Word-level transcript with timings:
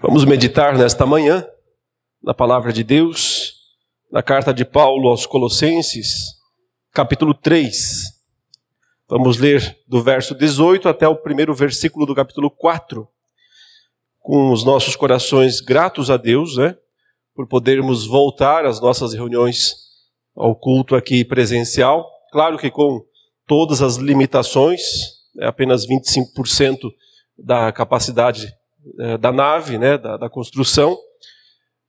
Vamos 0.00 0.24
meditar 0.24 0.78
nesta 0.78 1.04
manhã 1.04 1.44
na 2.22 2.32
palavra 2.32 2.72
de 2.72 2.84
Deus, 2.84 3.74
na 4.12 4.22
carta 4.22 4.54
de 4.54 4.64
Paulo 4.64 5.08
aos 5.08 5.26
Colossenses, 5.26 6.36
capítulo 6.92 7.34
3. 7.34 8.04
Vamos 9.08 9.38
ler 9.38 9.76
do 9.88 10.00
verso 10.00 10.36
18 10.36 10.88
até 10.88 11.08
o 11.08 11.16
primeiro 11.16 11.52
versículo 11.52 12.06
do 12.06 12.14
capítulo 12.14 12.48
4, 12.48 13.08
com 14.20 14.52
os 14.52 14.62
nossos 14.62 14.94
corações 14.94 15.60
gratos 15.60 16.12
a 16.12 16.16
Deus, 16.16 16.56
né, 16.56 16.76
por 17.34 17.48
podermos 17.48 18.06
voltar 18.06 18.66
às 18.66 18.80
nossas 18.80 19.12
reuniões 19.12 19.74
ao 20.36 20.54
culto 20.54 20.94
aqui 20.94 21.24
presencial. 21.24 22.08
Claro 22.30 22.56
que 22.56 22.70
com 22.70 23.04
todas 23.48 23.82
as 23.82 23.96
limitações, 23.96 24.80
é 25.40 25.46
apenas 25.48 25.84
25% 25.88 26.88
da 27.36 27.72
capacidade 27.72 28.56
da 29.20 29.32
nave, 29.32 29.78
né, 29.78 29.98
da, 29.98 30.16
da 30.16 30.30
construção, 30.30 30.96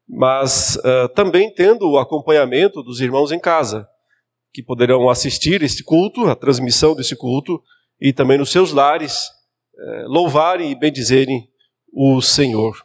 mas 0.10 0.76
uh, 0.78 1.08
também 1.14 1.54
tendo 1.54 1.88
o 1.88 2.00
acompanhamento 2.00 2.82
dos 2.82 3.00
irmãos 3.00 3.32
em 3.32 3.40
casa, 3.40 3.88
que 4.52 4.64
poderão 4.64 5.08
assistir 5.08 5.62
este 5.62 5.84
culto, 5.84 6.26
a 6.26 6.36
transmissão 6.36 6.96
desse 6.96 7.16
culto, 7.16 7.62
e 8.02 8.12
também 8.12 8.38
nos 8.38 8.52
seus 8.52 8.74
lares, 8.74 9.26
uh, 9.76 10.08
louvarem 10.08 10.72
e 10.72 10.76
bendizerem 10.76 11.48
o 11.94 12.22
Senhor. 12.22 12.76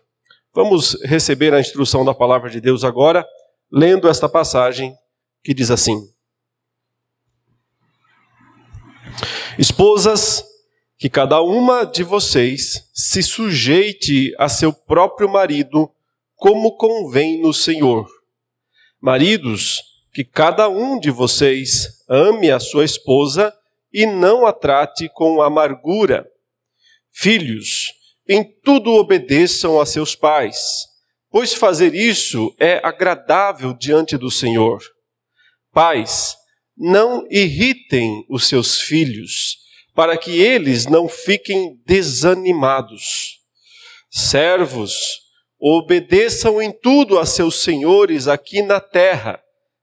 Vamos 0.54 1.02
receber 1.02 1.54
a 1.54 1.60
instrução 1.60 2.04
da 2.04 2.14
palavra 2.14 2.50
de 2.50 2.60
Deus 2.60 2.84
agora, 2.84 3.26
lendo 3.72 4.06
esta 4.06 4.28
passagem 4.28 4.94
que 5.42 5.54
diz 5.54 5.70
assim: 5.70 6.06
Esposas, 9.58 10.44
que 11.04 11.10
cada 11.10 11.42
uma 11.42 11.84
de 11.84 12.02
vocês 12.02 12.88
se 12.94 13.22
sujeite 13.22 14.34
a 14.38 14.48
seu 14.48 14.72
próprio 14.72 15.28
marido, 15.28 15.92
como 16.34 16.78
convém 16.78 17.42
no 17.42 17.52
Senhor. 17.52 18.08
Maridos, 19.02 19.82
que 20.14 20.24
cada 20.24 20.66
um 20.66 20.98
de 20.98 21.10
vocês 21.10 22.02
ame 22.08 22.50
a 22.50 22.58
sua 22.58 22.86
esposa 22.86 23.52
e 23.92 24.06
não 24.06 24.46
a 24.46 24.52
trate 24.54 25.10
com 25.10 25.42
amargura. 25.42 26.26
Filhos, 27.12 27.92
em 28.26 28.42
tudo 28.64 28.90
obedeçam 28.94 29.78
a 29.78 29.84
seus 29.84 30.16
pais, 30.16 30.86
pois 31.30 31.52
fazer 31.52 31.94
isso 31.94 32.56
é 32.58 32.80
agradável 32.82 33.74
diante 33.74 34.16
do 34.16 34.30
Senhor. 34.30 34.82
Pais, 35.70 36.34
não 36.74 37.26
irritem 37.30 38.24
os 38.30 38.48
seus 38.48 38.80
filhos, 38.80 39.62
para 39.94 40.18
que 40.18 40.40
eles 40.40 40.86
não 40.86 41.08
fiquem 41.08 41.80
desanimados. 41.86 43.38
Servos, 44.10 45.22
obedeçam 45.58 46.60
em 46.60 46.72
tudo 46.72 47.18
a 47.18 47.24
seus 47.24 47.62
senhores 47.62 48.26
aqui 48.26 48.60
na 48.60 48.80
terra, 48.80 49.40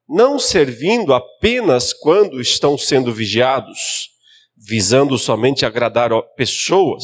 não 0.08 0.38
servindo 0.38 1.14
apenas 1.14 1.94
quando 1.94 2.42
estão 2.42 2.78
sendo 2.78 3.14
vigiados, 3.14 4.10
visando 4.58 5.18
somente 5.18 5.66
agradar 5.66 6.12
pessoas, 6.36 7.04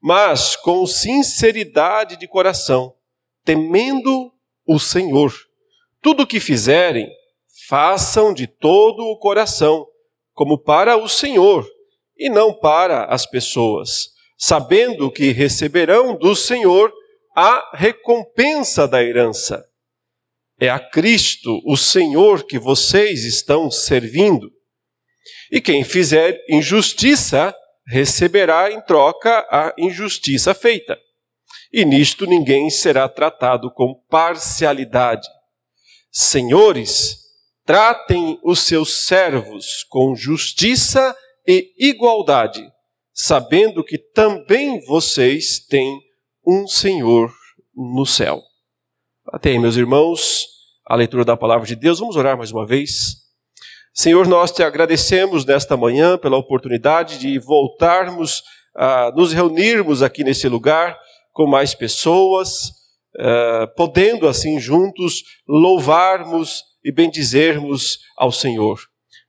mas 0.00 0.54
com 0.56 0.86
sinceridade 0.86 2.16
de 2.16 2.28
coração, 2.28 2.94
temendo 3.44 4.30
o 4.66 4.78
Senhor. 4.78 5.32
Tudo 6.02 6.24
o 6.24 6.26
que 6.26 6.38
fizerem, 6.38 7.08
façam 7.66 8.32
de 8.32 8.46
todo 8.46 9.02
o 9.04 9.18
coração, 9.18 9.86
como 10.34 10.58
para 10.58 10.96
o 10.96 11.08
Senhor 11.08 11.66
e 12.18 12.28
não 12.28 12.52
para 12.52 13.04
as 13.04 13.26
pessoas, 13.26 14.08
sabendo 14.38 15.10
que 15.10 15.32
receberão 15.32 16.16
do 16.16 16.34
Senhor 16.34 16.92
a 17.36 17.70
recompensa 17.74 18.88
da 18.88 19.02
herança. 19.02 19.64
É 20.58 20.70
a 20.70 20.78
Cristo, 20.78 21.60
o 21.66 21.76
Senhor, 21.76 22.44
que 22.44 22.58
vocês 22.58 23.24
estão 23.24 23.70
servindo. 23.70 24.50
E 25.52 25.60
quem 25.60 25.84
fizer 25.84 26.42
injustiça, 26.48 27.54
receberá 27.86 28.70
em 28.72 28.80
troca 28.80 29.46
a 29.50 29.74
injustiça 29.78 30.54
feita. 30.54 30.98
E 31.72 31.84
nisto 31.84 32.26
ninguém 32.26 32.70
será 32.70 33.08
tratado 33.08 33.70
com 33.70 33.94
parcialidade. 34.08 35.28
Senhores, 36.10 37.18
tratem 37.66 38.40
os 38.42 38.60
seus 38.60 39.06
servos 39.06 39.84
com 39.90 40.16
justiça 40.16 41.14
e 41.14 41.25
igualdade, 41.46 42.66
sabendo 43.12 43.84
que 43.84 43.98
também 43.98 44.84
vocês 44.84 45.60
têm 45.60 46.00
um 46.46 46.66
Senhor 46.66 47.32
no 47.74 48.04
céu. 48.06 48.40
Até 49.32 49.50
aí, 49.50 49.58
meus 49.58 49.76
irmãos, 49.76 50.46
a 50.86 50.94
leitura 50.94 51.24
da 51.24 51.36
palavra 51.36 51.66
de 51.66 51.74
Deus. 51.74 51.98
Vamos 51.98 52.16
orar 52.16 52.36
mais 52.36 52.52
uma 52.52 52.64
vez. 52.64 53.16
Senhor, 53.92 54.26
nós 54.28 54.52
te 54.52 54.62
agradecemos 54.62 55.44
nesta 55.44 55.76
manhã 55.76 56.16
pela 56.16 56.36
oportunidade 56.36 57.18
de 57.18 57.38
voltarmos 57.38 58.42
a 58.74 59.10
nos 59.16 59.32
reunirmos 59.32 60.02
aqui 60.02 60.22
nesse 60.22 60.48
lugar 60.48 60.98
com 61.32 61.46
mais 61.46 61.74
pessoas, 61.74 62.68
uh, 63.18 63.74
podendo 63.74 64.28
assim 64.28 64.60
juntos 64.60 65.22
louvarmos 65.48 66.62
e 66.84 66.92
bendizermos 66.92 67.98
ao 68.16 68.30
Senhor. 68.30 68.78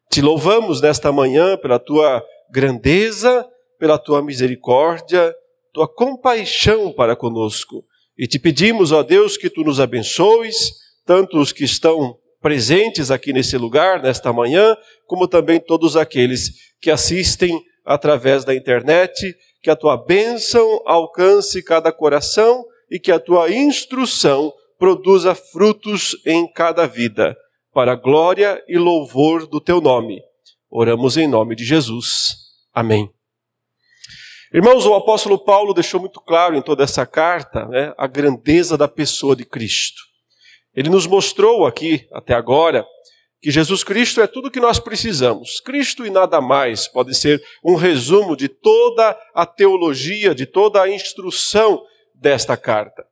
Te 0.10 0.22
louvamos 0.22 0.82
nesta 0.82 1.12
manhã 1.12 1.58
pela 1.58 1.78
tua 1.78 2.24
grandeza, 2.50 3.46
pela 3.78 3.98
tua 3.98 4.22
misericórdia, 4.22 5.36
tua 5.74 5.88
compaixão 5.88 6.92
para 6.92 7.16
conosco. 7.16 7.84
E 8.18 8.26
te 8.26 8.40
pedimos, 8.40 8.92
ó 8.92 9.04
Deus, 9.04 9.38
que 9.38 9.50
tu 9.50 9.64
nos 9.64 9.80
abençoes, 9.80 10.72
tanto 11.06 11.40
os 11.40 11.52
que 11.52 11.64
estão 11.64 12.18
presentes 12.42 13.12
aqui 13.12 13.34
nesse 13.34 13.58
lugar, 13.58 14.02
nesta 14.02 14.32
manhã, 14.32 14.76
como 15.06 15.28
também 15.28 15.60
todos 15.60 15.96
aqueles 15.98 16.52
que 16.82 16.90
assistem 16.90 17.62
através 17.86 18.44
da 18.44 18.56
internet, 18.56 19.36
que 19.62 19.70
a 19.70 19.76
tua 19.76 19.98
bênção 19.98 20.82
alcance 20.86 21.62
cada 21.62 21.92
coração 21.92 22.66
e 22.90 23.00
que 23.00 23.12
a 23.12 23.20
tua 23.20 23.52
instrução 23.52 24.52
produza 24.80 25.36
frutos 25.36 26.16
em 26.26 26.52
cada 26.52 26.88
vida 26.88 27.36
para 27.78 27.94
glória 27.94 28.60
e 28.68 28.76
louvor 28.76 29.46
do 29.46 29.62
teu 29.62 29.80
nome. 29.80 30.20
Oramos 30.68 31.16
em 31.16 31.28
nome 31.28 31.56
de 31.56 31.64
Jesus. 31.64 32.36
Amém. 32.74 33.08
Irmãos, 34.52 34.84
o 34.88 34.96
apóstolo 34.96 35.38
Paulo 35.38 35.76
deixou 35.76 36.00
muito 36.00 36.20
claro 36.20 36.56
em 36.56 36.62
toda 36.64 36.84
essa 36.84 37.06
carta 37.06 37.68
né, 37.68 37.94
a 37.96 38.08
grandeza 38.08 38.76
da 38.80 38.88
pessoa 38.88 39.36
de 39.36 39.46
Cristo. 39.46 40.02
Ele 40.74 40.90
nos 40.90 41.06
mostrou 41.06 41.68
aqui, 41.68 42.08
até 42.12 42.34
agora, 42.34 42.84
que 43.40 43.52
Jesus 43.52 43.84
Cristo 43.84 44.22
é 44.22 44.26
tudo 44.26 44.48
o 44.48 44.52
que 44.52 44.60
nós 44.60 44.80
precisamos. 44.80 45.60
Cristo 45.60 46.04
e 46.04 46.10
nada 46.10 46.42
mais 46.42 46.88
pode 46.88 47.14
ser 47.14 47.40
um 47.64 47.76
resumo 47.76 48.36
de 48.36 48.48
toda 48.48 49.16
a 49.36 49.46
teologia, 49.46 50.34
de 50.34 50.48
toda 50.48 50.82
a 50.82 50.90
instrução 50.90 51.86
desta 52.16 52.58
carta. 52.58 53.06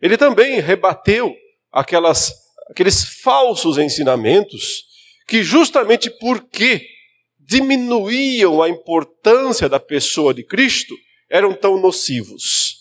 Ele 0.00 0.16
também 0.16 0.58
rebateu 0.58 1.34
aquelas 1.70 2.45
aqueles 2.70 3.20
falsos 3.20 3.78
ensinamentos 3.78 4.84
que, 5.26 5.42
justamente 5.42 6.10
porque 6.10 6.86
diminuíam 7.38 8.62
a 8.62 8.68
importância 8.68 9.68
da 9.68 9.78
pessoa 9.78 10.34
de 10.34 10.42
Cristo, 10.42 10.94
eram 11.30 11.54
tão 11.54 11.80
nocivos. 11.80 12.76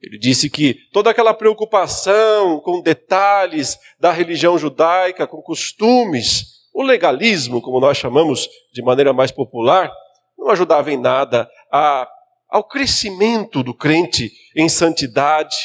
Ele 0.00 0.18
disse 0.18 0.48
que 0.48 0.74
toda 0.92 1.10
aquela 1.10 1.34
preocupação 1.34 2.60
com 2.60 2.80
detalhes 2.80 3.76
da 3.98 4.12
religião 4.12 4.56
judaica, 4.56 5.26
com 5.26 5.42
costumes, 5.42 6.58
o 6.72 6.82
legalismo, 6.82 7.60
como 7.60 7.80
nós 7.80 7.96
chamamos 7.98 8.48
de 8.72 8.80
maneira 8.82 9.12
mais 9.12 9.32
popular, 9.32 9.90
não 10.38 10.50
ajudava 10.50 10.92
em 10.92 10.96
nada 10.96 11.50
a, 11.72 12.08
ao 12.48 12.62
crescimento 12.62 13.62
do 13.62 13.74
crente 13.74 14.30
em 14.54 14.68
santidade, 14.68 15.56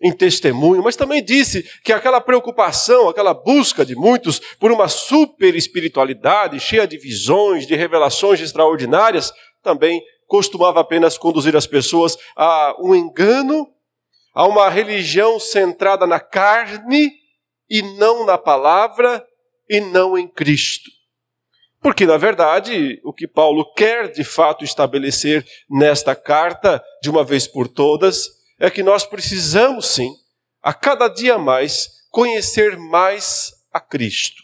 em 0.00 0.12
testemunho, 0.12 0.82
mas 0.82 0.96
também 0.96 1.22
disse 1.22 1.62
que 1.84 1.92
aquela 1.92 2.20
preocupação, 2.20 3.08
aquela 3.08 3.34
busca 3.34 3.84
de 3.84 3.94
muitos 3.94 4.40
por 4.58 4.72
uma 4.72 4.88
super 4.88 5.54
espiritualidade 5.54 6.58
cheia 6.58 6.86
de 6.86 6.96
visões, 6.96 7.66
de 7.66 7.76
revelações 7.76 8.40
extraordinárias, 8.40 9.32
também 9.62 10.02
costumava 10.26 10.80
apenas 10.80 11.18
conduzir 11.18 11.54
as 11.54 11.66
pessoas 11.66 12.16
a 12.36 12.74
um 12.80 12.94
engano, 12.94 13.68
a 14.34 14.46
uma 14.46 14.70
religião 14.70 15.38
centrada 15.38 16.06
na 16.06 16.20
carne 16.20 17.10
e 17.68 17.82
não 17.98 18.24
na 18.24 18.38
palavra 18.38 19.24
e 19.68 19.80
não 19.80 20.16
em 20.16 20.26
Cristo. 20.26 20.90
Porque, 21.82 22.06
na 22.06 22.16
verdade, 22.16 23.00
o 23.04 23.12
que 23.12 23.26
Paulo 23.26 23.72
quer 23.74 24.10
de 24.10 24.22
fato 24.22 24.64
estabelecer 24.64 25.46
nesta 25.68 26.14
carta, 26.14 26.82
de 27.02 27.08
uma 27.08 27.24
vez 27.24 27.46
por 27.46 27.66
todas, 27.66 28.39
é 28.60 28.70
que 28.70 28.82
nós 28.82 29.06
precisamos 29.06 29.86
sim, 29.86 30.14
a 30.62 30.74
cada 30.74 31.08
dia 31.08 31.38
mais, 31.38 31.88
conhecer 32.10 32.76
mais 32.76 33.52
a 33.72 33.80
Cristo. 33.80 34.42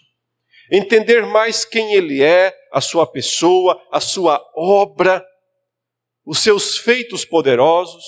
Entender 0.72 1.26
mais 1.26 1.66
quem 1.66 1.92
Ele 1.92 2.22
é, 2.22 2.56
a 2.72 2.80
sua 2.80 3.06
pessoa, 3.06 3.80
a 3.92 4.00
sua 4.00 4.42
obra, 4.56 5.24
os 6.24 6.38
seus 6.38 6.78
feitos 6.78 7.24
poderosos, 7.26 8.04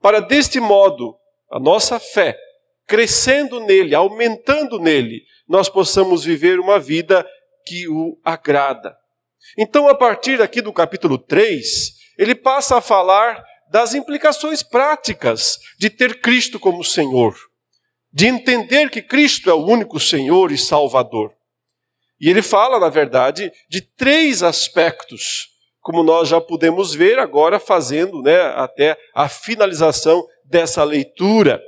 para 0.00 0.20
deste 0.20 0.60
modo 0.60 1.16
a 1.50 1.58
nossa 1.58 1.98
fé, 1.98 2.38
crescendo 2.86 3.60
nele, 3.60 3.94
aumentando 3.94 4.78
nele, 4.78 5.22
nós 5.48 5.68
possamos 5.68 6.24
viver 6.24 6.60
uma 6.60 6.78
vida 6.78 7.26
que 7.66 7.88
o 7.88 8.18
agrada. 8.24 8.96
Então, 9.58 9.88
a 9.88 9.94
partir 9.94 10.40
aqui 10.40 10.62
do 10.62 10.72
capítulo 10.72 11.18
3, 11.18 11.92
ele 12.16 12.34
passa 12.34 12.76
a 12.76 12.80
falar 12.80 13.42
das 13.72 13.94
implicações 13.94 14.62
práticas 14.62 15.58
de 15.78 15.88
ter 15.88 16.20
Cristo 16.20 16.60
como 16.60 16.84
Senhor, 16.84 17.34
de 18.12 18.26
entender 18.26 18.90
que 18.90 19.00
Cristo 19.00 19.48
é 19.48 19.54
o 19.54 19.64
único 19.64 19.98
Senhor 19.98 20.52
e 20.52 20.58
Salvador. 20.58 21.32
E 22.20 22.28
ele 22.28 22.42
fala, 22.42 22.78
na 22.78 22.90
verdade, 22.90 23.50
de 23.70 23.80
três 23.80 24.42
aspectos, 24.42 25.48
como 25.80 26.02
nós 26.02 26.28
já 26.28 26.38
podemos 26.38 26.94
ver 26.94 27.18
agora 27.18 27.58
fazendo 27.58 28.20
né, 28.20 28.42
até 28.56 28.94
a 29.14 29.26
finalização 29.26 30.22
dessa 30.44 30.84
leitura. 30.84 31.58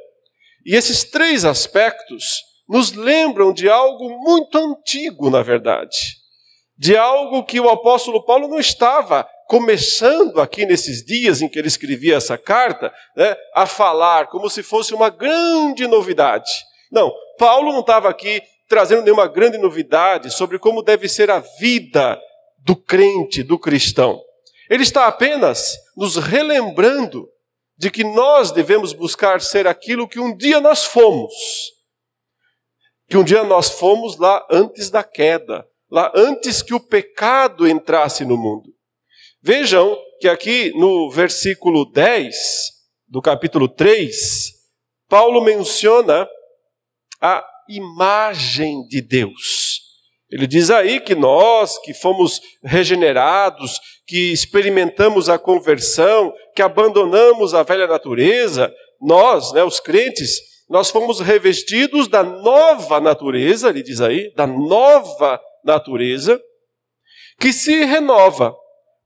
E 0.67 0.77
esses 0.77 1.05
três 1.05 1.47
aspectos 1.47 2.43
nos 2.69 2.93
lembram 2.93 3.51
de 3.51 3.67
algo 3.67 4.11
muito 4.21 4.59
antigo, 4.59 5.31
na 5.31 5.43
verdade, 5.43 6.19
de 6.77 6.99
algo 6.99 7.45
que 7.45 7.59
o 7.59 7.71
apóstolo 7.71 8.23
Paulo 8.27 8.47
não 8.47 8.59
estava 8.61 9.27
começando 9.46 10.41
aqui 10.41 10.64
nesses 10.67 11.05
dias 11.05 11.43
em 11.43 11.49
que 11.49 11.58
ele 11.58 11.69
escrevia 11.69 12.17
essa 12.17 12.38
carta, 12.38 12.93
né, 13.17 13.37
a 13.55 13.67
falar 13.67 14.29
como 14.29 14.49
se 14.49 14.62
fosse 14.62 14.94
uma 14.94 15.11
grande 15.11 15.87
novidade. 15.87 16.50
Não, 16.91 17.12
Paulo 17.38 17.73
não 17.73 17.81
estava 17.81 18.08
aqui 18.08 18.43
trazendo 18.69 19.02
nenhuma 19.02 19.26
grande 19.26 19.58
novidade 19.58 20.31
sobre 20.31 20.58
como 20.58 20.82
deve 20.82 21.08
ser 21.08 21.31
a 21.31 21.41
vida 21.61 22.19
do 22.58 22.75
crente, 22.75 23.43
do 23.43 23.58
cristão. 23.58 24.20
Ele 24.70 24.82
está 24.82 25.06
apenas 25.06 25.76
nos 25.96 26.17
relembrando 26.17 27.29
de 27.76 27.91
que 27.91 28.05
nós 28.05 28.50
devemos 28.50 28.93
buscar 28.93 29.41
ser 29.41 29.67
aquilo 29.67 30.08
que 30.08 30.19
um 30.19 30.35
dia 30.35 30.61
nós 30.61 30.85
fomos. 30.85 31.32
Que 33.08 33.17
um 33.17 33.25
dia 33.25 33.44
nós 33.44 33.69
fomos 33.69 34.17
lá 34.17 34.46
antes 34.50 34.88
da 34.88 35.05
queda, 35.05 35.67
lá 35.91 36.11
antes 36.14 36.62
que 36.62 36.73
o 36.73 36.81
pecado 36.81 37.69
entrasse 37.69 38.25
no 38.25 38.37
mundo. 38.37 38.74
Vejam 39.46 39.94
que 40.20 40.26
aqui 40.26 40.73
no 40.75 41.11
versículo 41.11 41.85
10 41.93 42.35
do 43.06 43.20
capítulo 43.20 43.69
3, 43.69 44.50
Paulo 45.06 45.44
menciona 45.44 46.26
a 47.20 47.44
imagem 47.69 48.87
de 48.88 49.02
Deus. 49.02 49.82
Ele 50.31 50.46
diz 50.46 50.70
aí 50.70 50.99
que 50.99 51.14
nós 51.14 51.76
que 51.82 51.93
fomos 51.93 52.41
regenerados, 52.62 53.79
que 54.06 54.32
experimentamos 54.32 55.29
a 55.29 55.38
conversão, 55.38 56.32
que 56.56 56.62
abandonamos 56.62 57.52
a 57.52 57.62
velha 57.62 57.87
natureza, 57.87 58.73
nós, 58.99 59.52
né, 59.52 59.62
os 59.62 59.79
crentes, 59.79 60.41
nós 60.70 60.88
fomos 60.88 61.20
revestidos 61.20 62.08
da 62.08 62.23
nova 62.23 62.99
natureza, 62.99 63.69
ele 63.69 63.82
diz 63.82 64.00
aí, 64.00 64.32
da 64.35 64.46
nova 64.46 65.38
natureza, 65.62 66.41
que 67.38 67.52
se 67.52 67.85
renova 67.85 68.56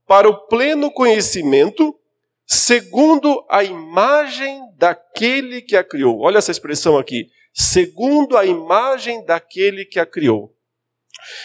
para 0.09 0.27
o 0.27 0.47
pleno 0.47 0.89
conhecimento, 0.89 1.95
segundo 2.43 3.45
a 3.47 3.63
imagem 3.63 4.59
daquele 4.75 5.61
que 5.61 5.77
a 5.77 5.83
criou. 5.83 6.19
Olha 6.21 6.39
essa 6.39 6.49
expressão 6.49 6.97
aqui, 6.97 7.29
segundo 7.53 8.35
a 8.35 8.43
imagem 8.43 9.23
daquele 9.23 9.85
que 9.85 9.99
a 9.99 10.07
criou. 10.07 10.51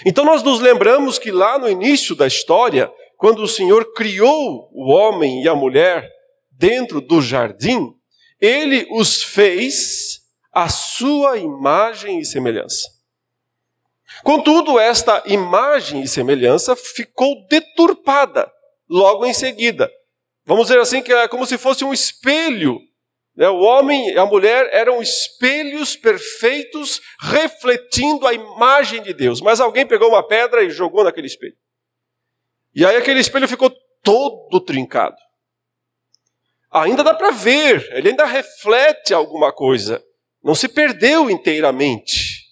Então 0.06 0.24
nós 0.24 0.42
nos 0.42 0.60
lembramos 0.60 1.18
que 1.18 1.30
lá 1.30 1.58
no 1.58 1.68
início 1.68 2.16
da 2.16 2.26
história, 2.26 2.90
quando 3.18 3.42
o 3.42 3.48
Senhor 3.48 3.92
criou 3.92 4.70
o 4.72 4.90
homem 4.90 5.42
e 5.42 5.48
a 5.48 5.54
mulher 5.54 6.10
dentro 6.50 7.02
do 7.02 7.20
jardim, 7.20 7.92
ele 8.40 8.86
os 8.92 9.22
fez 9.22 10.22
à 10.50 10.70
sua 10.70 11.36
imagem 11.36 12.18
e 12.18 12.24
semelhança. 12.24 12.88
Contudo, 14.22 14.78
esta 14.78 15.22
imagem 15.26 16.00
e 16.00 16.08
semelhança 16.08 16.74
ficou 16.74 17.46
deturpada 17.46 18.53
logo 18.94 19.26
em 19.26 19.34
seguida. 19.34 19.90
Vamos 20.46 20.68
dizer 20.68 20.78
assim 20.78 21.02
que 21.02 21.12
é 21.12 21.26
como 21.26 21.44
se 21.44 21.58
fosse 21.58 21.84
um 21.84 21.92
espelho. 21.92 22.78
Né? 23.34 23.48
O 23.48 23.58
homem 23.58 24.10
e 24.10 24.18
a 24.18 24.24
mulher 24.24 24.68
eram 24.72 25.02
espelhos 25.02 25.96
perfeitos 25.96 27.00
refletindo 27.20 28.24
a 28.24 28.32
imagem 28.32 29.02
de 29.02 29.12
Deus. 29.12 29.40
Mas 29.40 29.60
alguém 29.60 29.84
pegou 29.84 30.08
uma 30.08 30.24
pedra 30.24 30.62
e 30.62 30.70
jogou 30.70 31.02
naquele 31.02 31.26
espelho. 31.26 31.56
E 32.72 32.86
aí 32.86 32.94
aquele 32.96 33.18
espelho 33.18 33.48
ficou 33.48 33.74
todo 34.00 34.60
trincado. 34.60 35.16
Ainda 36.70 37.02
dá 37.02 37.14
para 37.14 37.30
ver, 37.30 37.88
ele 37.92 38.10
ainda 38.10 38.24
reflete 38.24 39.12
alguma 39.12 39.52
coisa. 39.52 40.04
Não 40.42 40.54
se 40.54 40.68
perdeu 40.68 41.28
inteiramente. 41.30 42.44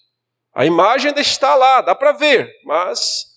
A 0.55 0.67
imagem 0.67 1.09
ainda 1.09 1.21
está 1.21 1.55
lá, 1.55 1.81
dá 1.81 1.95
para 1.95 2.13
ver, 2.13 2.51
mas 2.65 3.32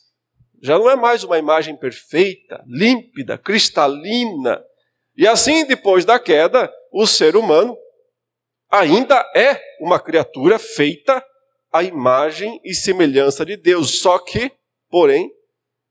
já 0.65 0.79
não 0.79 0.89
é 0.89 0.95
mais 0.95 1.23
uma 1.23 1.37
imagem 1.37 1.77
perfeita, 1.77 2.63
límpida, 2.65 3.37
cristalina. 3.37 4.63
E 5.15 5.27
assim, 5.27 5.63
depois 5.63 6.05
da 6.05 6.17
queda, 6.17 6.73
o 6.91 7.05
ser 7.05 7.35
humano 7.35 7.77
ainda 8.71 9.23
é 9.35 9.61
uma 9.79 9.99
criatura 9.99 10.57
feita 10.57 11.23
à 11.71 11.83
imagem 11.83 12.59
e 12.63 12.73
semelhança 12.73 13.45
de 13.45 13.55
Deus. 13.55 13.99
Só 14.01 14.17
que, 14.17 14.51
porém, 14.89 15.29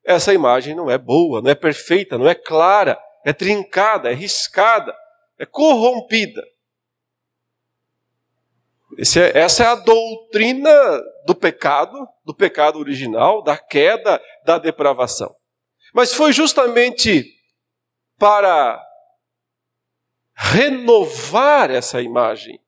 essa 0.05 0.35
imagem 0.35 0.75
não 0.75 0.91
é 0.91 0.99
boa, 0.99 1.41
não 1.41 1.51
é 1.51 1.55
perfeita, 1.55 2.19
não 2.19 2.29
é 2.29 2.35
clara, 2.35 2.99
é 3.25 3.33
trincada, 3.33 4.11
é 4.11 4.13
riscada, 4.13 4.93
é 5.39 5.47
corrompida. 5.47 6.43
É, 8.99 9.39
essa 9.39 9.65
é 9.65 9.67
a 9.67 9.75
doutrina 9.75 10.71
do 11.27 11.35
pecado, 11.35 12.07
do 12.25 12.35
pecado 12.35 12.79
original, 12.79 13.43
da 13.43 13.57
queda, 13.57 14.21
da 14.45 14.59
depravação. 14.59 15.35
Mas 15.93 16.13
foi 16.13 16.33
justamente 16.33 17.25
para 18.19 18.83
renovar 20.35 21.71
essa 21.71 22.03
imagem, 22.03 22.61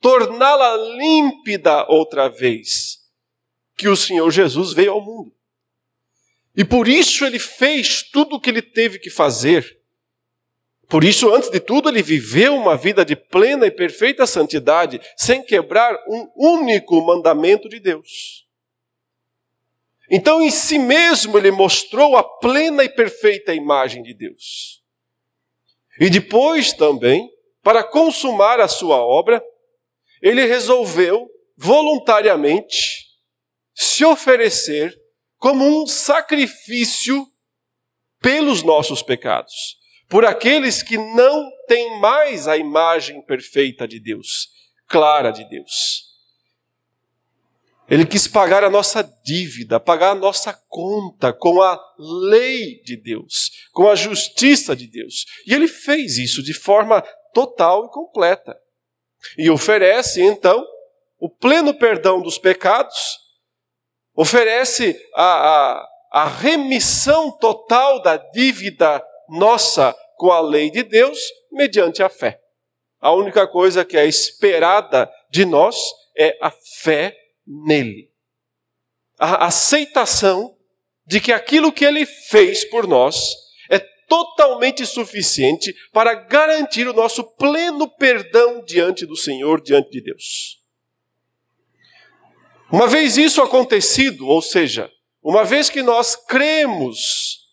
torná-la 0.00 0.76
límpida 0.76 1.86
outra 1.88 2.28
vez, 2.28 2.98
que 3.76 3.88
o 3.88 3.96
Senhor 3.96 4.30
Jesus 4.30 4.72
veio 4.72 4.92
ao 4.92 5.00
mundo. 5.00 5.32
E 6.56 6.64
por 6.64 6.86
isso 6.86 7.24
ele 7.24 7.38
fez 7.38 8.02
tudo 8.02 8.36
o 8.36 8.40
que 8.40 8.50
ele 8.50 8.62
teve 8.62 8.98
que 8.98 9.10
fazer 9.10 9.80
por 10.94 11.02
isso, 11.02 11.34
antes 11.34 11.50
de 11.50 11.58
tudo, 11.58 11.88
ele 11.88 12.00
viveu 12.04 12.54
uma 12.54 12.76
vida 12.76 13.04
de 13.04 13.16
plena 13.16 13.66
e 13.66 13.70
perfeita 13.72 14.28
santidade, 14.28 15.00
sem 15.16 15.42
quebrar 15.42 15.92
um 16.06 16.30
único 16.36 17.04
mandamento 17.04 17.68
de 17.68 17.80
Deus. 17.80 18.46
Então, 20.08 20.40
em 20.40 20.52
si 20.52 20.78
mesmo, 20.78 21.36
ele 21.36 21.50
mostrou 21.50 22.16
a 22.16 22.22
plena 22.22 22.84
e 22.84 22.88
perfeita 22.88 23.52
imagem 23.52 24.04
de 24.04 24.14
Deus. 24.14 24.84
E 25.98 26.08
depois 26.08 26.72
também, 26.72 27.28
para 27.60 27.82
consumar 27.82 28.60
a 28.60 28.68
sua 28.68 29.04
obra, 29.04 29.42
ele 30.22 30.46
resolveu 30.46 31.28
voluntariamente 31.56 33.08
se 33.74 34.04
oferecer 34.04 34.96
como 35.38 35.64
um 35.64 35.88
sacrifício 35.88 37.26
pelos 38.20 38.62
nossos 38.62 39.02
pecados 39.02 39.82
por 40.08 40.24
aqueles 40.24 40.82
que 40.82 40.96
não 40.96 41.50
têm 41.66 41.98
mais 42.00 42.46
a 42.46 42.56
imagem 42.56 43.22
perfeita 43.22 43.86
de 43.86 43.98
Deus, 43.98 44.48
clara 44.86 45.30
de 45.30 45.48
Deus. 45.48 46.04
Ele 47.88 48.06
quis 48.06 48.26
pagar 48.26 48.64
a 48.64 48.70
nossa 48.70 49.02
dívida, 49.22 49.78
pagar 49.78 50.12
a 50.12 50.14
nossa 50.14 50.52
conta 50.68 51.32
com 51.32 51.60
a 51.60 51.78
lei 51.98 52.80
de 52.82 52.96
Deus, 52.96 53.50
com 53.72 53.88
a 53.88 53.94
justiça 53.94 54.74
de 54.74 54.86
Deus. 54.86 55.26
E 55.46 55.52
ele 55.52 55.68
fez 55.68 56.16
isso 56.16 56.42
de 56.42 56.54
forma 56.54 57.02
total 57.34 57.84
e 57.84 57.90
completa. 57.90 58.56
E 59.36 59.50
oferece, 59.50 60.22
então, 60.22 60.64
o 61.18 61.28
pleno 61.28 61.74
perdão 61.74 62.22
dos 62.22 62.38
pecados, 62.38 63.18
oferece 64.14 64.98
a, 65.14 65.24
a, 65.24 65.88
a 66.12 66.28
remissão 66.28 67.30
total 67.32 68.00
da 68.00 68.16
dívida 68.16 69.04
nossa 69.28 69.94
com 70.16 70.30
a 70.30 70.40
lei 70.40 70.70
de 70.70 70.82
Deus 70.82 71.18
mediante 71.50 72.02
a 72.02 72.08
fé. 72.08 72.40
A 73.00 73.12
única 73.12 73.46
coisa 73.46 73.84
que 73.84 73.96
é 73.96 74.06
esperada 74.06 75.10
de 75.30 75.44
nós 75.44 75.76
é 76.16 76.38
a 76.40 76.50
fé 76.50 77.16
nele. 77.46 78.10
A 79.18 79.46
aceitação 79.46 80.56
de 81.06 81.20
que 81.20 81.32
aquilo 81.32 81.72
que 81.72 81.84
ele 81.84 82.06
fez 82.06 82.64
por 82.64 82.86
nós 82.86 83.34
é 83.68 83.78
totalmente 84.08 84.86
suficiente 84.86 85.74
para 85.92 86.14
garantir 86.14 86.88
o 86.88 86.94
nosso 86.94 87.22
pleno 87.36 87.88
perdão 87.88 88.64
diante 88.64 89.04
do 89.04 89.16
Senhor, 89.16 89.60
diante 89.60 89.90
de 89.90 90.00
Deus. 90.00 90.58
Uma 92.72 92.88
vez 92.88 93.16
isso 93.18 93.42
acontecido, 93.42 94.26
ou 94.26 94.40
seja, 94.40 94.90
uma 95.22 95.44
vez 95.44 95.68
que 95.68 95.82
nós 95.82 96.16
cremos 96.16 97.43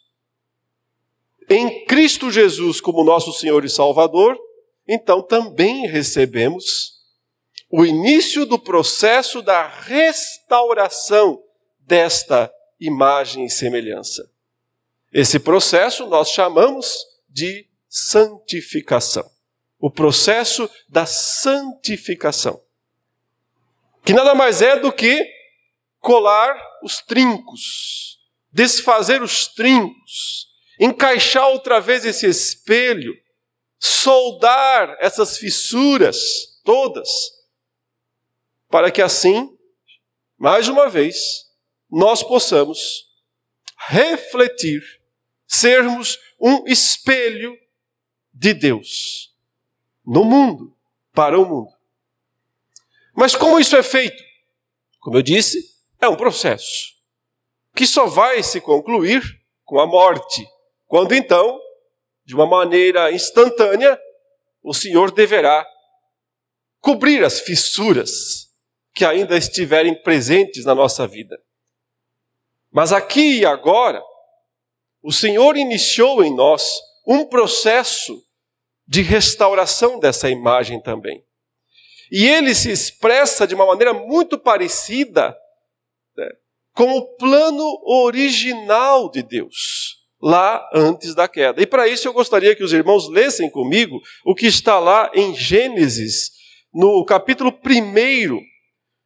em 1.50 1.86
Cristo 1.86 2.31
Jesus 2.31 2.79
como 2.79 3.03
nosso 3.03 3.33
Senhor 3.33 3.63
e 3.65 3.69
Salvador, 3.69 4.38
então 4.88 5.21
também 5.21 5.88
recebemos 5.88 7.00
o 7.69 7.86
início 7.86 8.45
do 8.45 8.60
processo 8.60 9.41
da 9.41 9.67
restauração 9.67 11.41
desta 11.79 12.51
imagem 12.79 13.45
e 13.45 13.50
semelhança. 13.50 14.29
Esse 15.13 15.39
processo 15.39 16.05
nós 16.07 16.29
chamamos 16.29 16.93
de 17.29 17.67
santificação. 17.88 19.29
O 19.79 19.89
processo 19.89 20.69
da 20.88 21.05
santificação. 21.05 22.62
Que 24.03 24.13
nada 24.13 24.33
mais 24.36 24.62
é 24.62 24.77
do 24.79 24.91
que 24.91 25.25
colar 26.00 26.55
os 26.83 27.00
trincos, 27.00 28.19
desfazer 28.51 29.21
os 29.21 29.48
trincos, 29.48 30.50
encaixar 30.81 31.47
outra 31.47 31.79
vez 31.79 32.03
esse 32.03 32.25
espelho, 32.25 33.15
soldar 33.77 34.97
essas 35.00 35.38
fissuras 35.38 36.59
todas, 36.63 37.07
para 38.67 38.89
que 38.89 39.00
assim, 39.00 39.55
mais 40.39 40.67
uma 40.67 40.89
vez, 40.89 41.45
nós 41.88 42.23
possamos 42.23 43.05
refletir, 43.77 44.81
sermos 45.45 46.17
um 46.39 46.65
espelho 46.65 47.55
de 48.33 48.55
Deus 48.55 49.35
no 50.03 50.23
mundo, 50.23 50.75
para 51.13 51.39
o 51.39 51.45
mundo. 51.45 51.71
Mas 53.13 53.35
como 53.35 53.59
isso 53.59 53.75
é 53.75 53.83
feito? 53.83 54.23
Como 55.00 55.17
eu 55.17 55.21
disse, 55.21 55.75
é 56.00 56.07
um 56.07 56.15
processo 56.15 56.95
que 57.75 57.85
só 57.85 58.07
vai 58.07 58.41
se 58.41 58.59
concluir 58.59 59.21
com 59.63 59.79
a 59.79 59.85
morte, 59.85 60.45
quando 60.91 61.15
então, 61.15 61.57
de 62.25 62.36
uma 62.36 62.45
maneira 62.45 63.13
instantânea, 63.13 63.98
o 64.62 64.74
Senhor 64.74 65.10
deverá 65.10 65.65
cobrir 66.81 67.24
as 67.24 67.39
fissuras 67.39 68.50
que 68.93 69.05
ainda 69.05 69.38
estiverem 69.38 69.95
presentes 70.03 70.65
na 70.65 70.75
nossa 70.75 71.07
vida. 71.07 71.41
Mas 72.69 72.91
aqui 72.91 73.39
e 73.39 73.45
agora, 73.45 74.03
o 75.01 75.13
Senhor 75.13 75.55
iniciou 75.55 76.21
em 76.25 76.36
nós 76.36 76.69
um 77.07 77.25
processo 77.25 78.21
de 78.86 79.01
restauração 79.01 79.98
dessa 79.98 80.29
imagem 80.29 80.81
também. 80.81 81.24
E 82.12 82.27
ele 82.27 82.53
se 82.53 82.69
expressa 82.69 83.48
de 83.48 83.55
uma 83.55 83.65
maneira 83.65 83.93
muito 83.93 84.38
parecida 84.38 85.33
né, 86.17 86.29
com 86.74 86.98
o 86.98 87.15
plano 87.15 87.81
original 87.86 89.10
de 89.10 89.24
Deus, 89.24 89.80
lá 90.22 90.63
antes 90.74 91.16
da 91.16 91.28
queda. 91.28 91.62
E 91.62 91.66
para 91.66 91.88
isso 91.88 92.08
eu 92.08 92.13
gostaria 92.13 92.56
que 92.56 92.63
os 92.63 92.74
irmãos 92.74 93.10
lessem 93.10 93.50
comigo 93.50 94.00
o 94.25 94.36
que 94.36 94.46
está 94.46 94.80
lá 94.80 95.10
em 95.16 95.34
Gênesis, 95.34 96.32
no 96.74 97.04
capítulo 97.06 97.51
1, 97.51 98.40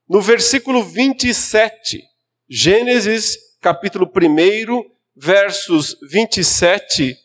no 0.10 0.22
versículo 0.22 0.84
27. 0.84 2.04
Gênesis, 2.50 3.38
capítulo 3.62 4.06
1, 4.06 4.84
versos 5.16 5.98
27 6.12 7.18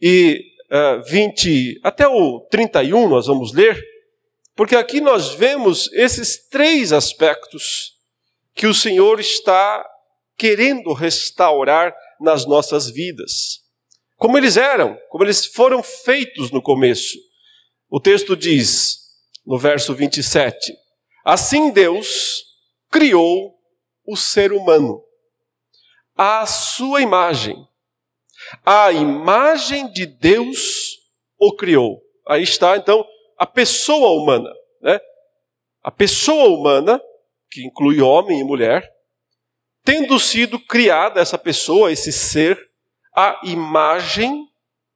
e 0.00 0.40
uh, 0.70 0.74
eh, 0.74 0.98
20, 1.00 1.80
até 1.82 2.06
o 2.06 2.40
31, 2.50 3.08
nós 3.08 3.26
vamos 3.26 3.52
ler. 3.52 3.82
Porque 4.54 4.76
aqui 4.76 5.00
nós 5.00 5.34
vemos 5.34 5.90
esses 5.92 6.48
três 6.48 6.92
aspectos 6.92 7.92
que 8.54 8.66
o 8.66 8.74
Senhor 8.74 9.18
está 9.18 9.84
querendo 10.36 10.92
restaurar 10.92 11.94
nas 12.22 12.46
nossas 12.46 12.88
vidas. 12.90 13.60
Como 14.16 14.38
eles 14.38 14.56
eram, 14.56 14.96
como 15.08 15.24
eles 15.24 15.44
foram 15.46 15.82
feitos 15.82 16.50
no 16.50 16.62
começo. 16.62 17.18
O 17.90 18.00
texto 18.00 18.36
diz, 18.36 18.98
no 19.44 19.58
verso 19.58 19.94
27, 19.94 20.72
Assim 21.24 21.70
Deus 21.70 22.44
criou 22.90 23.54
o 24.04 24.16
ser 24.16 24.52
humano, 24.52 25.02
à 26.16 26.44
sua 26.46 27.00
imagem. 27.00 27.56
A 28.66 28.90
imagem 28.90 29.90
de 29.92 30.04
Deus 30.04 30.98
o 31.38 31.54
criou. 31.54 32.02
Aí 32.26 32.42
está, 32.42 32.76
então, 32.76 33.06
a 33.38 33.46
pessoa 33.46 34.20
humana. 34.20 34.52
Né? 34.80 35.00
A 35.82 35.90
pessoa 35.90 36.48
humana, 36.48 37.00
que 37.50 37.64
inclui 37.64 38.00
homem 38.00 38.40
e 38.40 38.44
mulher, 38.44 38.92
tendo 39.84 40.18
sido 40.18 40.58
criada 40.58 41.20
essa 41.20 41.38
pessoa, 41.38 41.92
esse 41.92 42.12
ser, 42.12 42.70
a 43.14 43.40
imagem 43.44 44.48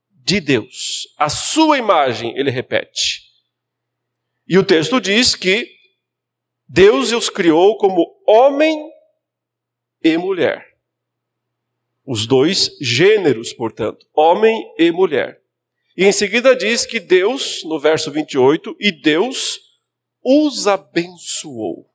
de 0.09 0.39
Deus. 0.39 1.07
A 1.17 1.29
sua 1.29 1.77
imagem, 1.77 2.37
ele 2.37 2.49
repete. 2.49 3.23
E 4.47 4.57
o 4.57 4.63
texto 4.63 4.99
diz 4.99 5.35
que 5.35 5.69
Deus 6.67 7.11
os 7.11 7.29
criou 7.29 7.77
como 7.77 8.15
homem 8.25 8.89
e 10.03 10.17
mulher. 10.17 10.75
Os 12.05 12.25
dois 12.25 12.71
gêneros, 12.81 13.51
portanto, 13.53 14.05
homem 14.13 14.73
e 14.77 14.91
mulher. 14.91 15.41
E 15.95 16.05
em 16.05 16.11
seguida 16.11 16.55
diz 16.55 16.85
que 16.85 16.99
Deus, 16.99 17.63
no 17.63 17.79
verso 17.79 18.11
28, 18.11 18.75
e 18.79 18.91
Deus 18.91 19.59
os 20.23 20.67
abençoou. 20.67 21.89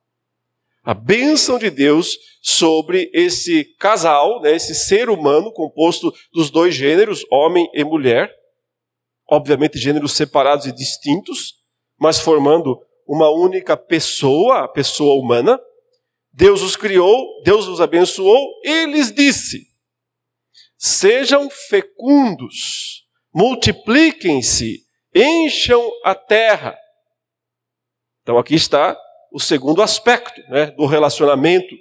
A 0.83 0.93
bênção 0.93 1.57
de 1.57 1.69
Deus 1.69 2.17
sobre 2.41 3.09
esse 3.13 3.63
casal, 3.77 4.41
né, 4.41 4.55
esse 4.55 4.75
ser 4.75 5.09
humano 5.09 5.51
composto 5.53 6.13
dos 6.33 6.49
dois 6.49 6.75
gêneros, 6.75 7.25
homem 7.31 7.69
e 7.73 7.83
mulher, 7.83 8.29
obviamente 9.29 9.77
gêneros 9.77 10.11
separados 10.13 10.65
e 10.65 10.71
distintos, 10.73 11.53
mas 11.97 12.19
formando 12.19 12.77
uma 13.07 13.29
única 13.29 13.77
pessoa, 13.77 14.65
a 14.65 14.67
pessoa 14.67 15.21
humana. 15.21 15.59
Deus 16.33 16.61
os 16.61 16.75
criou, 16.75 17.41
Deus 17.43 17.67
os 17.67 17.79
abençoou, 17.79 18.45
e 18.63 18.85
lhes 18.87 19.11
disse: 19.11 19.67
Sejam 20.77 21.49
fecundos 21.49 23.03
multipliquem-se, 23.33 24.83
encham 25.13 25.89
a 26.03 26.13
terra. 26.13 26.77
Então 28.21 28.37
aqui 28.37 28.55
está 28.55 28.97
o 29.33 29.39
segundo 29.39 29.81
aspecto 29.81 30.39
né, 30.47 30.67
do 30.67 30.85
relacionamento, 30.85 31.75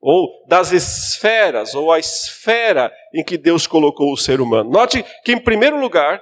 ou 0.00 0.46
das 0.48 0.72
esferas, 0.72 1.74
ou 1.74 1.92
a 1.92 1.98
esfera 1.98 2.92
em 3.12 3.24
que 3.24 3.36
Deus 3.36 3.66
colocou 3.66 4.12
o 4.12 4.16
ser 4.16 4.40
humano. 4.40 4.70
Note 4.70 5.04
que, 5.24 5.32
em 5.32 5.38
primeiro 5.38 5.78
lugar, 5.78 6.20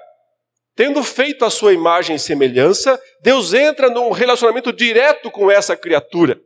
tendo 0.74 1.02
feito 1.02 1.44
a 1.44 1.50
sua 1.50 1.74
imagem 1.74 2.16
e 2.16 2.18
semelhança, 2.18 3.00
Deus 3.22 3.52
entra 3.52 3.90
num 3.90 4.10
relacionamento 4.10 4.72
direto 4.72 5.30
com 5.30 5.50
essa 5.50 5.76
criatura, 5.76 6.40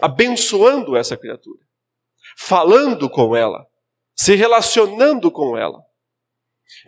abençoando 0.00 0.96
essa 0.96 1.16
criatura, 1.16 1.60
falando 2.36 3.08
com 3.08 3.34
ela, 3.36 3.64
se 4.16 4.34
relacionando 4.34 5.30
com 5.30 5.56
ela. 5.56 5.80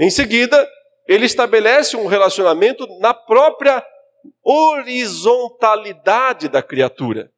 Em 0.00 0.10
seguida, 0.10 0.68
ele 1.06 1.26
estabelece 1.26 1.96
um 1.96 2.06
relacionamento 2.06 2.86
na 3.00 3.14
própria 3.14 3.84
horizontalidade 4.42 6.48
da 6.48 6.62
criatura. 6.62 7.32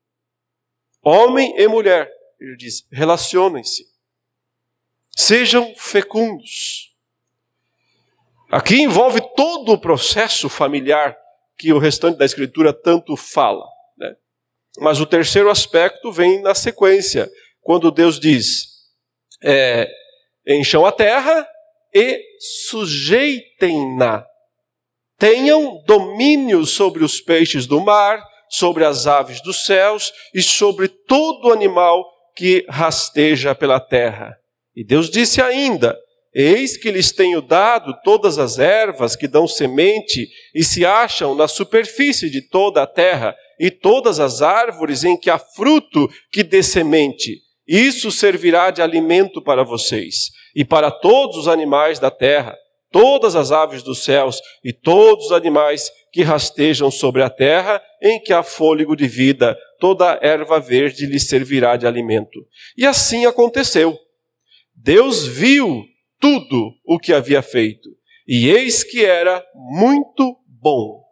Homem 1.02 1.54
e 1.56 1.68
mulher, 1.68 2.10
ele 2.40 2.56
diz, 2.56 2.86
relacionem-se. 2.90 3.86
Sejam 5.16 5.74
fecundos. 5.76 6.96
Aqui 8.50 8.82
envolve 8.82 9.20
todo 9.34 9.72
o 9.72 9.80
processo 9.80 10.48
familiar 10.48 11.16
que 11.56 11.72
o 11.72 11.78
restante 11.78 12.16
da 12.16 12.24
Escritura 12.24 12.72
tanto 12.72 13.16
fala. 13.16 13.66
Né? 13.96 14.16
Mas 14.78 15.00
o 15.00 15.06
terceiro 15.06 15.50
aspecto 15.50 16.12
vem 16.12 16.40
na 16.40 16.54
sequência, 16.54 17.28
quando 17.60 17.90
Deus 17.90 18.20
diz: 18.20 18.68
é, 19.42 19.90
encham 20.46 20.86
a 20.86 20.92
terra 20.92 21.48
e 21.92 22.22
sujeitem-na. 22.68 24.24
Tenham 25.18 25.82
domínio 25.84 26.64
sobre 26.64 27.02
os 27.02 27.20
peixes 27.20 27.66
do 27.66 27.80
mar, 27.80 28.22
sobre 28.48 28.84
as 28.84 29.06
aves 29.06 29.42
dos 29.42 29.64
céus 29.64 30.12
e 30.32 30.40
sobre 30.40 30.88
todo 30.88 31.52
animal 31.52 32.04
que 32.36 32.64
rasteja 32.68 33.54
pela 33.54 33.80
terra. 33.80 34.36
E 34.74 34.84
Deus 34.84 35.10
disse 35.10 35.42
ainda: 35.42 35.98
Eis 36.32 36.76
que 36.76 36.90
lhes 36.90 37.10
tenho 37.10 37.42
dado 37.42 37.92
todas 38.04 38.38
as 38.38 38.58
ervas 38.58 39.16
que 39.16 39.26
dão 39.26 39.48
semente 39.48 40.28
e 40.54 40.62
se 40.62 40.86
acham 40.86 41.34
na 41.34 41.48
superfície 41.48 42.30
de 42.30 42.40
toda 42.40 42.82
a 42.82 42.86
terra, 42.86 43.34
e 43.58 43.72
todas 43.72 44.20
as 44.20 44.40
árvores 44.40 45.02
em 45.02 45.16
que 45.16 45.28
há 45.28 45.38
fruto 45.38 46.08
que 46.30 46.44
dê 46.44 46.62
semente. 46.62 47.40
Isso 47.66 48.12
servirá 48.12 48.70
de 48.70 48.80
alimento 48.80 49.42
para 49.42 49.64
vocês 49.64 50.30
e 50.54 50.64
para 50.64 50.90
todos 50.90 51.36
os 51.36 51.48
animais 51.48 51.98
da 51.98 52.10
terra, 52.10 52.56
todas 52.90 53.36
as 53.36 53.52
aves 53.52 53.82
dos 53.82 54.04
céus 54.04 54.40
e 54.64 54.72
todos 54.72 55.26
os 55.26 55.32
animais 55.32 55.90
que 56.12 56.22
rastejam 56.22 56.90
sobre 56.90 57.22
a 57.22 57.30
terra, 57.30 57.82
em 58.02 58.20
que 58.20 58.32
há 58.32 58.42
fôlego 58.42 58.96
de 58.96 59.06
vida, 59.06 59.56
toda 59.78 60.18
erva 60.22 60.58
verde 60.58 61.06
lhes 61.06 61.28
servirá 61.28 61.76
de 61.76 61.86
alimento. 61.86 62.40
E 62.76 62.86
assim 62.86 63.26
aconteceu. 63.26 63.98
Deus 64.74 65.26
viu 65.26 65.84
tudo 66.20 66.72
o 66.84 66.98
que 66.98 67.12
havia 67.12 67.42
feito, 67.42 67.88
e 68.26 68.48
eis 68.48 68.82
que 68.82 69.04
era 69.04 69.44
muito 69.54 70.36
bom. 70.46 71.02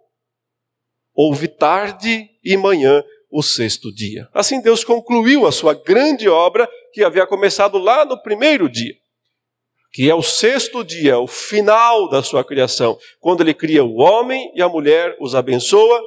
Houve 1.14 1.48
tarde 1.48 2.28
e 2.44 2.56
manhã 2.56 3.02
o 3.30 3.42
sexto 3.42 3.92
dia. 3.92 4.28
Assim 4.32 4.60
Deus 4.60 4.84
concluiu 4.84 5.46
a 5.46 5.52
sua 5.52 5.74
grande 5.74 6.28
obra 6.28 6.68
que 6.92 7.02
havia 7.02 7.26
começado 7.26 7.78
lá 7.78 8.04
no 8.04 8.20
primeiro 8.22 8.68
dia, 8.68 8.94
que 9.96 10.10
é 10.10 10.14
o 10.14 10.20
sexto 10.20 10.84
dia, 10.84 11.18
o 11.18 11.26
final 11.26 12.06
da 12.10 12.22
sua 12.22 12.44
criação, 12.44 12.98
quando 13.18 13.40
ele 13.40 13.54
cria 13.54 13.82
o 13.82 13.94
homem 13.94 14.52
e 14.54 14.60
a 14.60 14.68
mulher, 14.68 15.16
os 15.18 15.34
abençoa, 15.34 16.02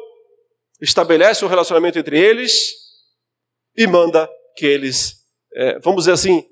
estabelece 0.80 1.44
o 1.44 1.48
um 1.48 1.50
relacionamento 1.50 1.98
entre 1.98 2.20
eles 2.20 2.72
e 3.76 3.88
manda 3.88 4.30
que 4.56 4.64
eles, 4.64 5.16
é, 5.56 5.80
vamos 5.80 6.02
dizer 6.04 6.12
assim, 6.12 6.48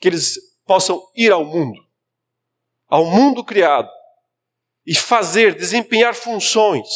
que 0.00 0.08
eles 0.08 0.36
possam 0.66 1.00
ir 1.14 1.30
ao 1.30 1.44
mundo, 1.44 1.80
ao 2.88 3.04
mundo 3.04 3.44
criado, 3.44 3.88
e 4.84 4.92
fazer, 4.92 5.54
desempenhar 5.54 6.12
funções, 6.12 6.88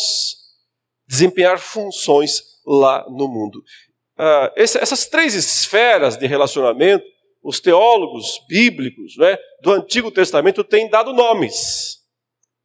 desempenhar 1.06 1.60
funções 1.60 2.42
lá 2.66 3.08
no 3.08 3.28
mundo. 3.28 3.62
Ah, 4.18 4.52
essas 4.56 5.06
três 5.06 5.34
esferas 5.34 6.16
de 6.16 6.26
relacionamento, 6.26 7.06
os 7.44 7.60
teólogos 7.60 8.40
bíblicos 8.48 9.16
né, 9.18 9.36
do 9.60 9.70
Antigo 9.70 10.10
Testamento 10.10 10.64
têm 10.64 10.88
dado 10.88 11.12
nomes, 11.12 11.98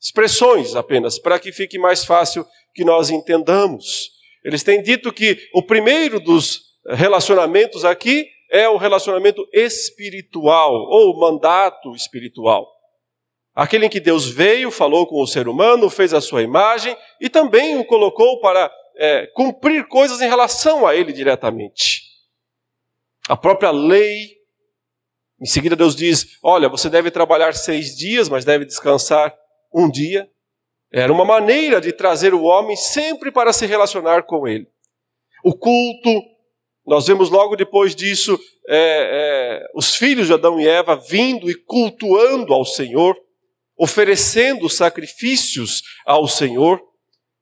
expressões 0.02 0.74
apenas, 0.74 1.20
para 1.20 1.38
que 1.38 1.52
fique 1.52 1.78
mais 1.78 2.06
fácil 2.06 2.46
que 2.74 2.86
nós 2.86 3.10
entendamos. 3.10 4.10
Eles 4.44 4.64
têm 4.64 4.82
dito 4.82 5.12
que 5.12 5.38
o 5.54 5.62
primeiro 5.62 6.20
dos 6.20 6.62
relacionamentos 6.88 7.84
aqui 7.84 8.26
é 8.50 8.70
o 8.70 8.78
relacionamento 8.78 9.46
espiritual, 9.54 10.74
ou 10.74 11.20
mandato 11.20 11.94
espiritual. 11.94 12.66
Aquele 13.54 13.88
em 13.88 13.90
que 13.90 14.00
Deus 14.00 14.30
veio, 14.30 14.72
falou 14.72 15.06
com 15.06 15.22
o 15.22 15.28
ser 15.28 15.50
humano, 15.50 15.90
fez 15.90 16.14
a 16.14 16.22
sua 16.22 16.42
imagem 16.42 16.96
e 17.20 17.30
também 17.30 17.78
o 17.78 17.84
colocou 17.84 18.40
para 18.40 18.72
é, 18.96 19.28
cumprir 19.34 19.88
coisas 19.88 20.22
em 20.22 20.30
relação 20.30 20.88
a 20.88 20.96
ele 20.96 21.12
diretamente. 21.12 22.04
A 23.28 23.36
própria 23.36 23.72
lei. 23.72 24.39
Em 25.42 25.46
seguida, 25.46 25.76
Deus 25.76 25.96
diz: 25.96 26.38
Olha, 26.44 26.70
você 26.70 26.90
deve 26.90 27.12
trabalhar 27.12 27.54
seis 27.54 27.96
dias, 27.96 28.28
mas 28.28 28.46
deve 28.46 28.66
descansar 28.66 29.34
um 29.74 29.90
dia. 29.90 30.30
Era 30.92 31.14
uma 31.14 31.24
maneira 31.24 31.80
de 31.80 31.94
trazer 31.94 32.34
o 32.34 32.44
homem 32.44 32.76
sempre 32.76 33.32
para 33.32 33.54
se 33.54 33.66
relacionar 33.66 34.24
com 34.24 34.48
ele. 34.48 34.68
O 35.44 35.56
culto, 35.56 36.22
nós 36.86 37.08
vemos 37.08 37.30
logo 37.30 37.56
depois 37.56 37.96
disso 37.96 38.38
é, 38.68 39.62
é, 39.62 39.68
os 39.76 39.96
filhos 39.96 40.28
de 40.28 40.34
Adão 40.34 40.60
e 40.60 40.68
Eva 40.68 40.96
vindo 40.96 41.50
e 41.50 41.56
cultuando 41.56 42.54
ao 42.54 42.66
Senhor 42.66 43.16
oferecendo 43.80 44.70
sacrifícios 44.70 45.82
ao 46.06 46.28
Senhor. 46.28 46.82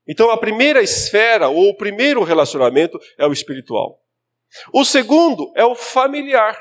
Então, 0.07 0.29
a 0.29 0.37
primeira 0.37 0.83
esfera, 0.83 1.49
ou 1.49 1.69
o 1.69 1.75
primeiro 1.75 2.23
relacionamento, 2.23 2.99
é 3.17 3.25
o 3.25 3.33
espiritual. 3.33 3.99
O 4.71 4.85
segundo 4.85 5.51
é 5.55 5.65
o 5.65 5.73
familiar, 5.75 6.55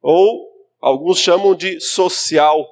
ou 0.00 0.48
alguns 0.80 1.18
chamam 1.18 1.54
de 1.54 1.80
social. 1.80 2.66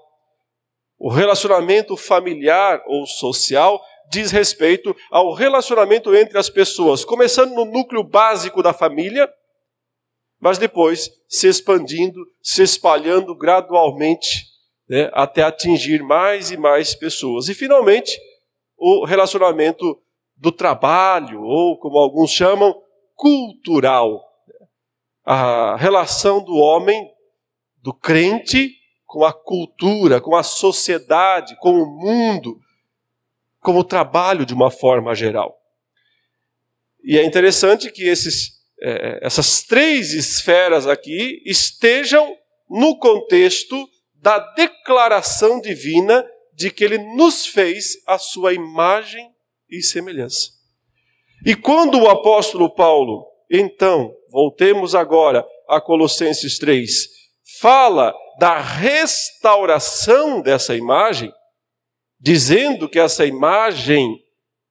O 0.99 1.08
relacionamento 1.11 1.97
familiar 1.97 2.82
ou 2.87 3.06
social 3.06 3.80
diz 4.11 4.30
respeito 4.30 4.94
ao 5.11 5.32
relacionamento 5.35 6.14
entre 6.14 6.38
as 6.38 6.49
pessoas, 6.49 7.04
começando 7.04 7.54
no 7.54 7.64
núcleo 7.64 8.02
básico 8.02 8.62
da 8.62 8.73
família, 8.73 9.28
mas 10.40 10.56
depois 10.56 11.11
se 11.28 11.47
expandindo, 11.47 12.18
se 12.42 12.62
espalhando 12.62 13.35
gradualmente 13.35 14.49
né, 14.88 15.11
até 15.12 15.42
atingir 15.42 16.02
mais 16.02 16.50
e 16.50 16.56
mais 16.56 16.94
pessoas. 16.94 17.49
E, 17.49 17.54
finalmente, 17.54 18.18
o 18.76 19.04
relacionamento 19.04 20.00
do 20.37 20.50
trabalho, 20.50 21.42
ou 21.42 21.78
como 21.78 21.99
alguns 21.99 22.30
chamam, 22.30 22.75
cultural. 23.14 24.25
A 25.24 25.76
relação 25.76 26.42
do 26.42 26.55
homem, 26.57 27.11
do 27.83 27.93
crente, 27.93 28.75
com 29.07 29.25
a 29.25 29.33
cultura, 29.33 30.21
com 30.21 30.37
a 30.37 30.43
sociedade, 30.43 31.57
com 31.61 31.73
o 31.73 31.87
mundo, 31.87 32.61
com 33.61 33.77
o 33.77 33.85
trabalho 33.85 34.45
de 34.45 34.53
uma 34.55 34.71
forma 34.71 35.14
geral. 35.14 35.57
E 37.03 37.19
é 37.19 37.25
interessante 37.25 37.91
que 37.91 38.05
esses, 38.05 38.61
é, 38.81 39.21
essas 39.23 39.62
três 39.62 40.12
esferas 40.12 40.87
aqui 40.87 41.43
estejam 41.47 42.37
no 42.69 42.99
contexto 42.99 43.88
da 44.14 44.38
declaração 44.55 45.61
divina 45.61 46.25
de 46.53 46.71
que 46.71 46.85
ele 46.85 46.99
nos 47.14 47.47
fez 47.47 47.97
a 48.07 48.19
sua 48.19 48.53
imagem 48.53 49.31
e 49.71 49.81
semelhança. 49.81 50.51
E 51.47 51.55
quando 51.55 52.01
o 52.01 52.09
apóstolo 52.11 52.69
Paulo, 52.75 53.25
então, 53.51 54.12
voltemos 54.31 54.95
agora 54.95 55.47
a 55.69 55.81
Colossenses 55.81 56.59
3, 56.59 57.17
fala 57.61 58.14
da 58.38 58.61
restauração 58.61 60.40
dessa 60.40 60.77
imagem, 60.77 61.33
dizendo 62.21 62.88
que 62.88 62.99
essa 62.99 63.25
imagem 63.27 64.16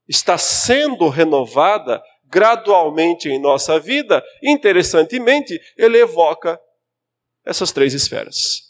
está 0.07 0.37
sendo 0.37 1.09
renovada 1.09 2.01
gradualmente 2.25 3.29
em 3.29 3.39
nossa 3.39 3.79
vida, 3.79 4.23
interessantemente, 4.43 5.59
ele 5.77 5.97
evoca 5.97 6.59
essas 7.45 7.71
três 7.71 7.93
esferas 7.93 8.67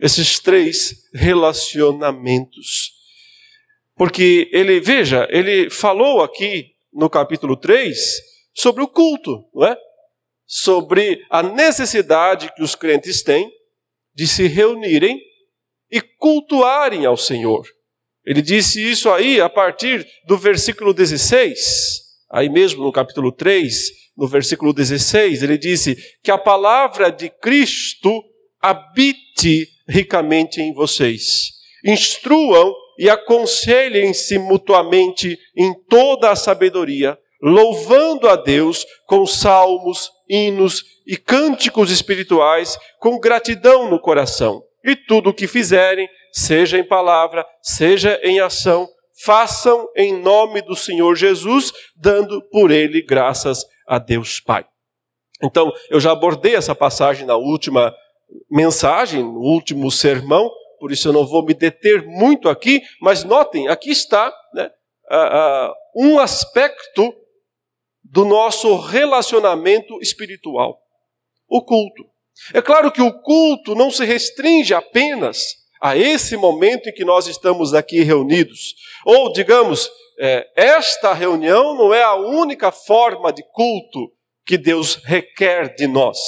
esses 0.00 0.38
três 0.38 1.08
relacionamentos. 1.12 2.92
Porque 3.94 4.48
ele, 4.50 4.80
veja, 4.80 5.28
ele 5.30 5.68
falou 5.68 6.22
aqui 6.22 6.72
no 6.92 7.10
capítulo 7.10 7.54
3 7.54 7.96
sobre 8.54 8.82
o 8.82 8.88
culto, 8.88 9.44
não 9.54 9.66
é? 9.66 9.76
Sobre 10.46 11.22
a 11.28 11.42
necessidade 11.42 12.52
que 12.54 12.62
os 12.62 12.74
crentes 12.74 13.22
têm 13.22 13.52
de 14.14 14.26
se 14.26 14.46
reunirem 14.46 15.20
e 15.90 16.00
cultuarem 16.00 17.06
ao 17.06 17.16
Senhor. 17.16 17.66
Ele 18.24 18.42
disse 18.42 18.80
isso 18.80 19.10
aí 19.10 19.40
a 19.40 19.48
partir 19.48 20.06
do 20.26 20.36
versículo 20.36 20.92
16, 20.92 22.00
aí 22.30 22.48
mesmo 22.48 22.84
no 22.84 22.92
capítulo 22.92 23.32
3, 23.32 23.90
no 24.16 24.28
versículo 24.28 24.72
16, 24.72 25.42
ele 25.42 25.56
disse 25.56 25.96
que 26.22 26.30
a 26.30 26.38
palavra 26.38 27.10
de 27.10 27.30
Cristo 27.30 28.22
habite 28.60 29.66
ricamente 29.88 30.60
em 30.60 30.72
vocês. 30.72 31.52
Instruam 31.84 32.74
e 32.98 33.08
aconselhem-se 33.08 34.38
mutuamente 34.38 35.38
em 35.56 35.72
toda 35.88 36.30
a 36.30 36.36
sabedoria, 36.36 37.18
louvando 37.42 38.28
a 38.28 38.36
Deus 38.36 38.84
com 39.06 39.24
salmos, 39.24 40.10
hinos 40.30 40.84
e 41.04 41.16
cânticos 41.16 41.90
espirituais, 41.90 42.78
com 43.00 43.18
gratidão 43.18 43.90
no 43.90 44.00
coração. 44.00 44.62
E 44.84 44.94
tudo 44.94 45.30
o 45.30 45.34
que 45.34 45.48
fizerem, 45.48 46.08
seja 46.32 46.78
em 46.78 46.84
palavra, 46.84 47.44
seja 47.60 48.18
em 48.22 48.38
ação, 48.38 48.88
façam 49.24 49.88
em 49.96 50.16
nome 50.16 50.62
do 50.62 50.76
Senhor 50.76 51.16
Jesus, 51.16 51.72
dando 51.96 52.40
por 52.50 52.70
ele 52.70 53.02
graças 53.02 53.66
a 53.86 53.98
Deus 53.98 54.38
Pai. 54.38 54.64
Então, 55.42 55.72
eu 55.90 55.98
já 55.98 56.12
abordei 56.12 56.54
essa 56.54 56.74
passagem 56.74 57.26
na 57.26 57.36
última 57.36 57.94
mensagem, 58.50 59.22
no 59.22 59.40
último 59.40 59.90
sermão, 59.90 60.50
por 60.78 60.92
isso 60.92 61.08
eu 61.08 61.12
não 61.12 61.26
vou 61.26 61.44
me 61.44 61.52
deter 61.52 62.06
muito 62.06 62.48
aqui, 62.48 62.80
mas 63.00 63.24
notem, 63.24 63.68
aqui 63.68 63.90
está 63.90 64.32
né, 64.54 64.70
uh, 65.10 65.70
uh, 65.70 65.74
um 65.96 66.18
aspecto 66.18 67.14
do 68.10 68.24
nosso 68.24 68.76
relacionamento 68.76 70.00
espiritual: 70.00 70.78
o 71.48 71.62
culto. 71.62 72.04
É 72.52 72.60
claro 72.60 72.90
que 72.90 73.02
o 73.02 73.22
culto 73.22 73.74
não 73.74 73.90
se 73.90 74.04
restringe 74.04 74.74
apenas 74.74 75.60
a 75.80 75.96
esse 75.96 76.36
momento 76.36 76.88
em 76.88 76.92
que 76.92 77.04
nós 77.04 77.26
estamos 77.26 77.72
aqui 77.74 78.02
reunidos. 78.02 78.74
Ou, 79.04 79.32
digamos, 79.32 79.90
é, 80.18 80.46
esta 80.54 81.12
reunião 81.12 81.74
não 81.74 81.94
é 81.94 82.02
a 82.02 82.14
única 82.14 82.70
forma 82.70 83.32
de 83.32 83.42
culto 83.52 84.12
que 84.46 84.58
Deus 84.58 84.96
requer 85.04 85.74
de 85.74 85.86
nós. 85.86 86.18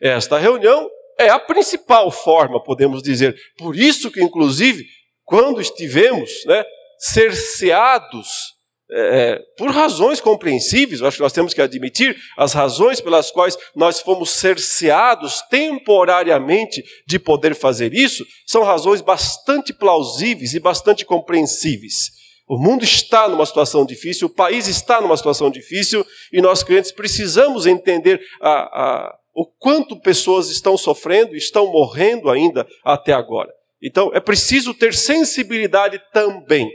Esta 0.00 0.38
reunião 0.38 0.88
é 1.18 1.28
a 1.28 1.38
principal 1.38 2.10
forma, 2.10 2.62
podemos 2.62 3.02
dizer. 3.02 3.36
Por 3.56 3.76
isso 3.76 4.10
que, 4.10 4.22
inclusive, 4.22 4.84
quando 5.24 5.60
estivemos 5.60 6.30
né, 6.46 6.64
cerceados, 6.98 8.53
é, 8.90 9.40
por 9.56 9.70
razões 9.70 10.20
compreensíveis, 10.20 11.02
acho 11.02 11.16
que 11.16 11.22
nós 11.22 11.32
temos 11.32 11.54
que 11.54 11.62
admitir 11.62 12.16
as 12.36 12.52
razões 12.52 13.00
pelas 13.00 13.30
quais 13.30 13.56
nós 13.74 14.00
fomos 14.00 14.30
cerceados 14.30 15.40
temporariamente 15.50 16.84
de 17.06 17.18
poder 17.18 17.54
fazer 17.54 17.94
isso, 17.94 18.24
são 18.46 18.62
razões 18.62 19.00
bastante 19.00 19.72
plausíveis 19.72 20.54
e 20.54 20.60
bastante 20.60 21.04
compreensíveis. 21.04 22.12
O 22.46 22.58
mundo 22.58 22.84
está 22.84 23.26
numa 23.26 23.46
situação 23.46 23.86
difícil, 23.86 24.26
o 24.26 24.34
país 24.34 24.68
está 24.68 25.00
numa 25.00 25.16
situação 25.16 25.50
difícil 25.50 26.04
e 26.30 26.42
nós 26.42 26.62
crentes 26.62 26.92
precisamos 26.92 27.66
entender 27.66 28.20
a, 28.40 28.50
a 28.50 29.18
o 29.34 29.44
quanto 29.46 29.98
pessoas 30.00 30.48
estão 30.48 30.76
sofrendo, 30.76 31.34
estão 31.34 31.66
morrendo 31.66 32.30
ainda 32.30 32.64
até 32.84 33.12
agora. 33.12 33.50
Então, 33.82 34.12
é 34.14 34.20
preciso 34.20 34.72
ter 34.72 34.94
sensibilidade 34.94 36.00
também. 36.12 36.70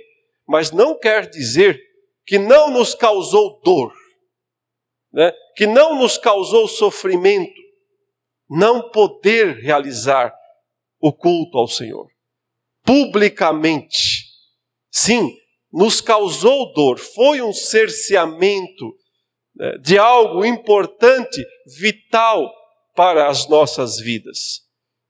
mas 0.46 0.72
não 0.72 0.98
quer 0.98 1.30
dizer 1.30 1.80
que 2.26 2.38
não 2.38 2.72
nos 2.72 2.94
causou 2.94 3.60
dor, 3.64 3.94
né? 5.12 5.32
que 5.56 5.66
não 5.66 5.98
nos 5.98 6.18
causou 6.18 6.68
sofrimento, 6.68 7.60
não 8.50 8.90
poder 8.90 9.58
realizar 9.58 10.34
o 11.00 11.12
culto 11.14 11.58
ao 11.58 11.68
Senhor 11.68 12.08
publicamente. 12.90 14.26
Sim, 14.92 15.36
nos 15.72 16.02
causou 16.02 16.74
dor, 16.74 16.98
foi 16.98 17.40
um 17.40 17.54
cerceamento 17.54 18.96
né, 19.56 19.78
de 19.78 19.96
algo 20.00 20.44
importante, 20.44 21.46
vital 21.80 22.52
para 22.96 23.28
as 23.28 23.48
nossas 23.48 24.00
vidas. 24.00 24.62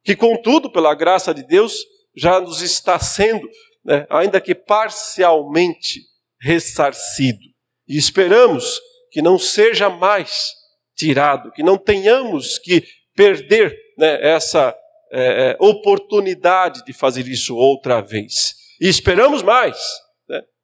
Que, 0.03 0.13
contudo, 0.13 0.69
pela 0.69 0.93
graça 0.93 1.33
de 1.33 1.41
Deus, 1.41 1.85
já 2.13 2.41
nos 2.41 2.61
está 2.61 2.99
sendo, 2.99 3.47
né, 3.85 4.05
ainda 4.09 4.41
que 4.41 4.53
parcialmente, 4.53 6.01
ressarcido. 6.41 7.39
E 7.87 7.97
esperamos 7.97 8.79
que 9.11 9.21
não 9.21 9.37
seja 9.39 9.89
mais 9.89 10.51
tirado, 10.95 11.51
que 11.51 11.63
não 11.63 11.77
tenhamos 11.77 12.57
que 12.57 12.83
perder 13.15 13.75
né, 13.97 14.19
essa 14.21 14.75
é, 15.11 15.51
é 15.51 15.57
oportunidade 15.59 16.83
de 16.85 16.93
fazer 16.93 17.27
isso 17.27 17.55
outra 17.55 18.01
vez. 18.01 18.53
E 18.79 18.87
esperamos 18.87 19.41
mais 19.41 19.77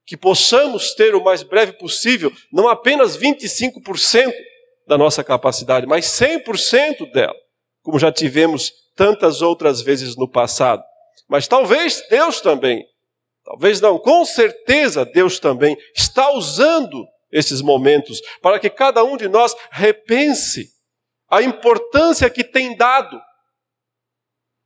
que 0.06 0.16
possamos 0.16 0.94
ter 0.94 1.16
o 1.16 1.24
mais 1.24 1.42
breve 1.42 1.74
possível, 1.74 2.32
não 2.54 2.68
apenas 2.68 3.18
25% 3.18 4.32
da 4.88 4.98
nossa 4.98 5.24
capacidade, 5.24 5.88
mas 5.88 6.06
100% 6.06 7.12
dela, 7.12 7.36
como 7.82 7.98
já 7.98 8.12
tivemos 8.12 8.72
tantas 8.96 9.42
outras 9.42 9.82
vezes 9.82 10.16
no 10.16 10.30
passado. 10.30 10.84
Mas 11.28 11.48
talvez 11.48 12.04
Deus 12.08 12.40
também, 12.40 12.86
talvez 13.46 13.80
não, 13.80 13.98
com 14.00 14.26
certeza 14.26 15.06
Deus 15.06 15.40
também 15.40 15.78
está 15.96 16.32
usando 16.32 17.06
esses 17.32 17.62
momentos 17.62 18.22
para 18.42 18.60
que 18.60 18.70
cada 18.70 19.04
um 19.04 19.16
de 19.16 19.28
nós 19.28 19.56
repense 19.72 20.70
a 21.30 21.42
importância 21.42 22.30
que 22.30 22.44
tem 22.44 22.76
dado 22.76 23.20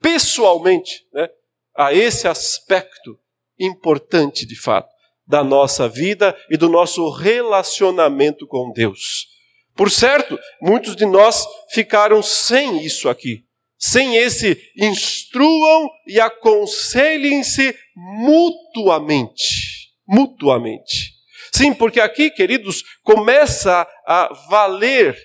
pessoalmente 0.01 1.05
né, 1.13 1.29
a 1.75 1.93
esse 1.93 2.27
aspecto 2.27 3.19
importante 3.59 4.45
de 4.45 4.55
fato 4.55 4.89
da 5.27 5.43
nossa 5.43 5.87
vida 5.87 6.35
e 6.49 6.57
do 6.57 6.69
nosso 6.69 7.09
relacionamento 7.09 8.47
com 8.47 8.71
Deus. 8.71 9.27
Por 9.75 9.91
certo, 9.91 10.37
muitos 10.61 10.95
de 10.95 11.05
nós 11.05 11.45
ficaram 11.69 12.21
sem 12.21 12.83
isso 12.83 13.07
aqui, 13.07 13.45
sem 13.79 14.17
esse 14.17 14.61
instruam 14.77 15.89
e 16.05 16.19
aconselhem-se 16.19 17.75
mutuamente. 17.95 19.89
Mutuamente. 20.07 21.17
Sim, 21.51 21.73
porque 21.73 21.99
aqui, 21.99 22.29
queridos, 22.29 22.83
começa 23.03 23.87
a 24.05 24.31
valer 24.49 25.17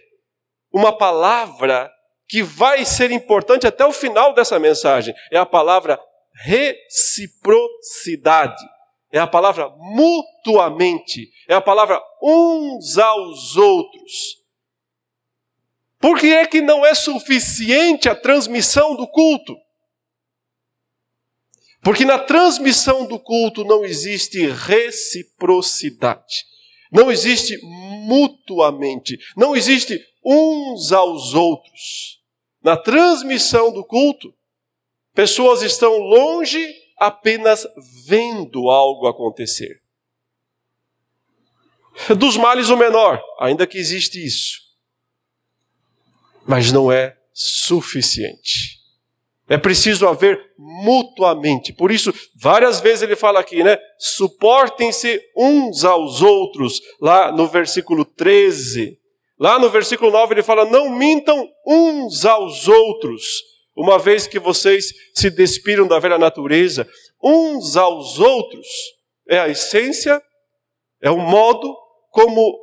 uma 0.72 0.96
palavra 0.96 1.90
que 2.28 2.42
vai 2.42 2.82
ser 2.84 3.10
importante 3.10 3.66
até 3.66 3.84
o 3.84 3.92
final 3.92 4.32
dessa 4.32 4.58
mensagem. 4.58 5.14
É 5.30 5.38
a 5.38 5.44
palavra 5.44 6.00
reciprocidade 6.44 8.64
é 9.14 9.20
a 9.20 9.28
palavra 9.28 9.72
mutuamente, 9.78 11.30
é 11.48 11.54
a 11.54 11.60
palavra 11.60 12.02
uns 12.20 12.98
aos 12.98 13.56
outros. 13.56 14.43
Por 16.04 16.20
que 16.20 16.26
é 16.34 16.46
que 16.46 16.60
não 16.60 16.84
é 16.84 16.94
suficiente 16.94 18.10
a 18.10 18.14
transmissão 18.14 18.94
do 18.94 19.08
culto? 19.08 19.56
Porque 21.82 22.04
na 22.04 22.18
transmissão 22.18 23.06
do 23.06 23.18
culto 23.18 23.64
não 23.64 23.86
existe 23.86 24.46
reciprocidade, 24.48 26.44
não 26.92 27.10
existe 27.10 27.58
mutuamente, 27.62 29.18
não 29.34 29.56
existe 29.56 29.98
uns 30.22 30.92
aos 30.92 31.32
outros. 31.32 32.20
Na 32.62 32.76
transmissão 32.76 33.72
do 33.72 33.82
culto, 33.82 34.34
pessoas 35.14 35.62
estão 35.62 35.96
longe 35.96 36.70
apenas 36.98 37.66
vendo 38.06 38.68
algo 38.68 39.06
acontecer. 39.06 39.80
Dos 42.14 42.36
males 42.36 42.68
o 42.68 42.76
menor, 42.76 43.22
ainda 43.40 43.66
que 43.66 43.78
existe 43.78 44.22
isso. 44.22 44.63
Mas 46.46 46.72
não 46.72 46.90
é 46.90 47.16
suficiente. 47.32 48.74
É 49.48 49.58
preciso 49.58 50.08
haver 50.08 50.40
mutuamente. 50.58 51.72
Por 51.72 51.90
isso, 51.90 52.14
várias 52.34 52.80
vezes 52.80 53.02
ele 53.02 53.16
fala 53.16 53.40
aqui, 53.40 53.62
né? 53.62 53.78
Suportem-se 53.98 55.20
uns 55.36 55.84
aos 55.84 56.22
outros, 56.22 56.80
lá 57.00 57.30
no 57.30 57.46
versículo 57.46 58.04
13. 58.04 58.98
Lá 59.38 59.58
no 59.58 59.68
versículo 59.68 60.10
9 60.10 60.34
ele 60.34 60.42
fala: 60.42 60.64
Não 60.64 60.88
mintam 60.88 61.46
uns 61.66 62.24
aos 62.24 62.68
outros 62.68 63.22
uma 63.76 63.98
vez 63.98 64.26
que 64.26 64.38
vocês 64.38 64.92
se 65.14 65.30
despiram 65.30 65.86
da 65.86 65.98
velha 65.98 66.18
natureza, 66.18 66.88
uns 67.22 67.76
aos 67.76 68.20
outros, 68.20 68.66
é 69.28 69.38
a 69.38 69.48
essência, 69.48 70.22
é 71.02 71.10
o 71.10 71.18
modo 71.18 71.76
como 72.10 72.56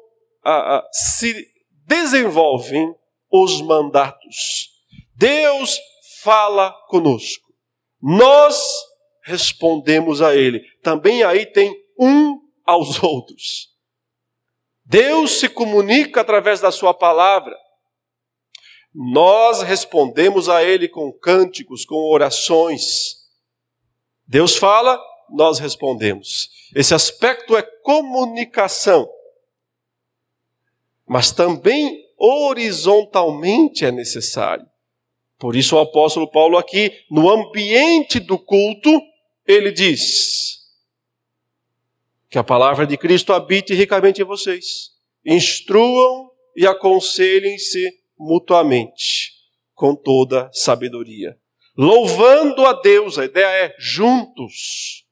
a, 0.43 0.77
a, 0.77 0.89
se 0.91 1.45
desenvolvem 1.85 2.95
os 3.31 3.61
mandatos. 3.61 4.69
Deus 5.15 5.79
fala 6.21 6.71
conosco, 6.87 7.51
nós 8.01 8.61
respondemos 9.23 10.21
a 10.21 10.35
Ele. 10.35 10.61
Também 10.81 11.23
aí 11.23 11.45
tem 11.45 11.73
um 11.99 12.39
aos 12.65 13.01
outros. 13.03 13.69
Deus 14.83 15.39
se 15.39 15.47
comunica 15.47 16.21
através 16.21 16.59
da 16.59 16.71
Sua 16.71 16.93
palavra. 16.93 17.55
Nós 18.93 19.61
respondemos 19.61 20.49
a 20.49 20.63
Ele 20.63 20.89
com 20.89 21.13
cânticos, 21.13 21.85
com 21.85 21.95
orações. 22.11 23.21
Deus 24.27 24.55
fala, 24.55 25.01
nós 25.29 25.59
respondemos. 25.59 26.49
Esse 26.75 26.93
aspecto 26.93 27.55
é 27.55 27.61
comunicação. 27.61 29.09
Mas 31.07 31.31
também 31.31 32.05
horizontalmente 32.21 33.83
é 33.83 33.91
necessário. 33.91 34.65
Por 35.39 35.55
isso 35.55 35.75
o 35.75 35.79
apóstolo 35.79 36.29
Paulo 36.29 36.55
aqui, 36.55 36.91
no 37.09 37.27
ambiente 37.27 38.19
do 38.19 38.37
culto, 38.37 38.91
ele 39.47 39.71
diz 39.71 40.59
que 42.29 42.37
a 42.37 42.43
palavra 42.43 42.85
de 42.85 42.95
Cristo 42.95 43.33
habite 43.33 43.73
ricamente 43.73 44.21
em 44.21 44.25
vocês. 44.25 44.91
Instruam 45.25 46.29
e 46.55 46.67
aconselhem-se 46.67 47.91
mutuamente, 48.17 49.31
com 49.73 49.95
toda 49.95 50.49
sabedoria. 50.53 51.35
Louvando 51.75 52.65
a 52.65 52.73
Deus, 52.73 53.17
a 53.17 53.25
ideia 53.25 53.65
é 53.65 53.75
juntos. 53.79 55.05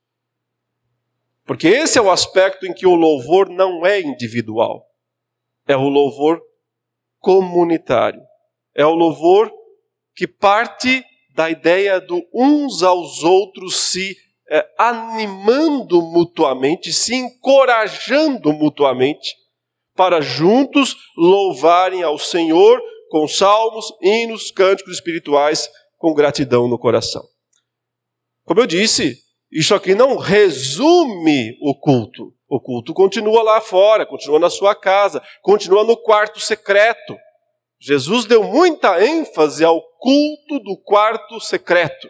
Porque 1.44 1.68
esse 1.68 1.98
é 1.98 2.02
o 2.02 2.12
aspecto 2.12 2.68
em 2.68 2.74
que 2.74 2.86
o 2.86 2.94
louvor 2.94 3.50
não 3.50 3.84
é 3.84 4.00
individual, 4.00 4.86
é 5.68 5.76
o 5.76 5.90
louvor 5.90 6.40
comunitário. 7.20 8.22
É 8.76 8.86
o 8.86 8.94
louvor 8.94 9.52
que 10.16 10.28
parte 10.28 11.04
da 11.36 11.50
ideia 11.50 12.02
do 12.02 12.22
uns 12.34 12.84
aos 12.84 13.24
outros 13.24 13.76
se 13.92 14.16
é, 14.52 14.68
animando 14.78 16.02
mutuamente, 16.02 16.92
se 16.92 17.16
encorajando 17.16 18.52
mutuamente, 18.52 19.36
para 19.96 20.22
juntos 20.22 20.96
louvarem 21.16 22.04
ao 22.04 22.18
Senhor 22.18 22.82
com 23.10 23.28
salmos, 23.28 23.86
hinos, 24.02 24.50
cânticos 24.50 24.94
espirituais, 24.94 25.70
com 25.98 26.14
gratidão 26.14 26.68
no 26.68 26.80
coração. 26.80 27.24
Como 28.46 28.62
eu 28.62 28.66
disse, 28.66 29.18
isso 29.52 29.76
aqui 29.76 29.94
não 29.94 30.18
resume 30.18 31.58
o 31.62 31.78
culto. 31.80 32.34
O 32.50 32.60
culto 32.60 32.96
continua 32.96 33.44
lá 33.44 33.62
fora, 33.62 34.08
continua 34.08 34.40
na 34.40 34.50
sua 34.50 34.74
casa, 34.74 35.22
continua 35.44 35.84
no 35.84 35.96
quarto 35.96 36.40
secreto. 36.40 37.16
Jesus 37.80 38.26
deu 38.26 38.44
muita 38.44 39.06
ênfase 39.06 39.64
ao 39.64 39.80
culto 40.00 40.60
do 40.60 40.76
quarto 40.84 41.40
secreto. 41.40 42.10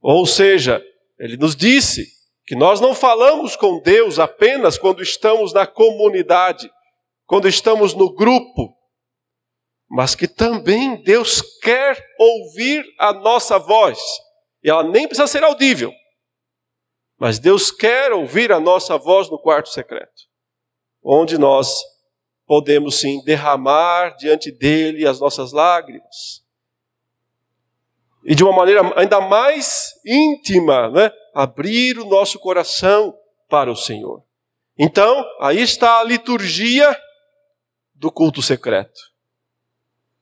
Ou 0.00 0.24
seja, 0.24 0.82
ele 1.18 1.36
nos 1.36 1.54
disse 1.54 2.06
que 2.46 2.56
nós 2.56 2.80
não 2.80 2.94
falamos 2.94 3.54
com 3.54 3.80
Deus 3.82 4.18
apenas 4.18 4.78
quando 4.78 5.02
estamos 5.02 5.52
na 5.52 5.66
comunidade, 5.66 6.70
quando 7.26 7.46
estamos 7.46 7.92
no 7.92 8.14
grupo, 8.14 8.74
mas 9.90 10.14
que 10.14 10.26
também 10.26 11.02
Deus 11.02 11.42
quer 11.60 12.02
ouvir 12.18 12.82
a 12.98 13.12
nossa 13.12 13.58
voz. 13.58 13.98
E 14.64 14.70
ela 14.70 14.82
nem 14.82 15.06
precisa 15.06 15.26
ser 15.26 15.44
audível. 15.44 15.92
Mas 17.18 17.38
Deus 17.38 17.70
quer 17.70 18.12
ouvir 18.12 18.52
a 18.52 18.60
nossa 18.60 18.96
voz 18.96 19.28
no 19.28 19.38
quarto 19.38 19.68
secreto, 19.70 20.28
onde 21.02 21.36
nós 21.36 21.82
podemos 22.46 23.00
sim 23.00 23.22
derramar 23.24 24.16
diante 24.16 24.52
dele 24.52 25.06
as 25.06 25.18
nossas 25.18 25.52
lágrimas. 25.52 26.44
E 28.24 28.34
de 28.34 28.44
uma 28.44 28.52
maneira 28.52 28.82
ainda 28.96 29.20
mais 29.20 29.94
íntima, 30.06 30.88
né? 30.90 31.10
abrir 31.34 31.98
o 31.98 32.04
nosso 32.04 32.38
coração 32.38 33.16
para 33.48 33.70
o 33.70 33.76
Senhor. 33.76 34.24
Então, 34.78 35.24
aí 35.40 35.60
está 35.60 35.98
a 35.98 36.04
liturgia 36.04 36.96
do 37.94 38.12
culto 38.12 38.40
secreto, 38.40 39.00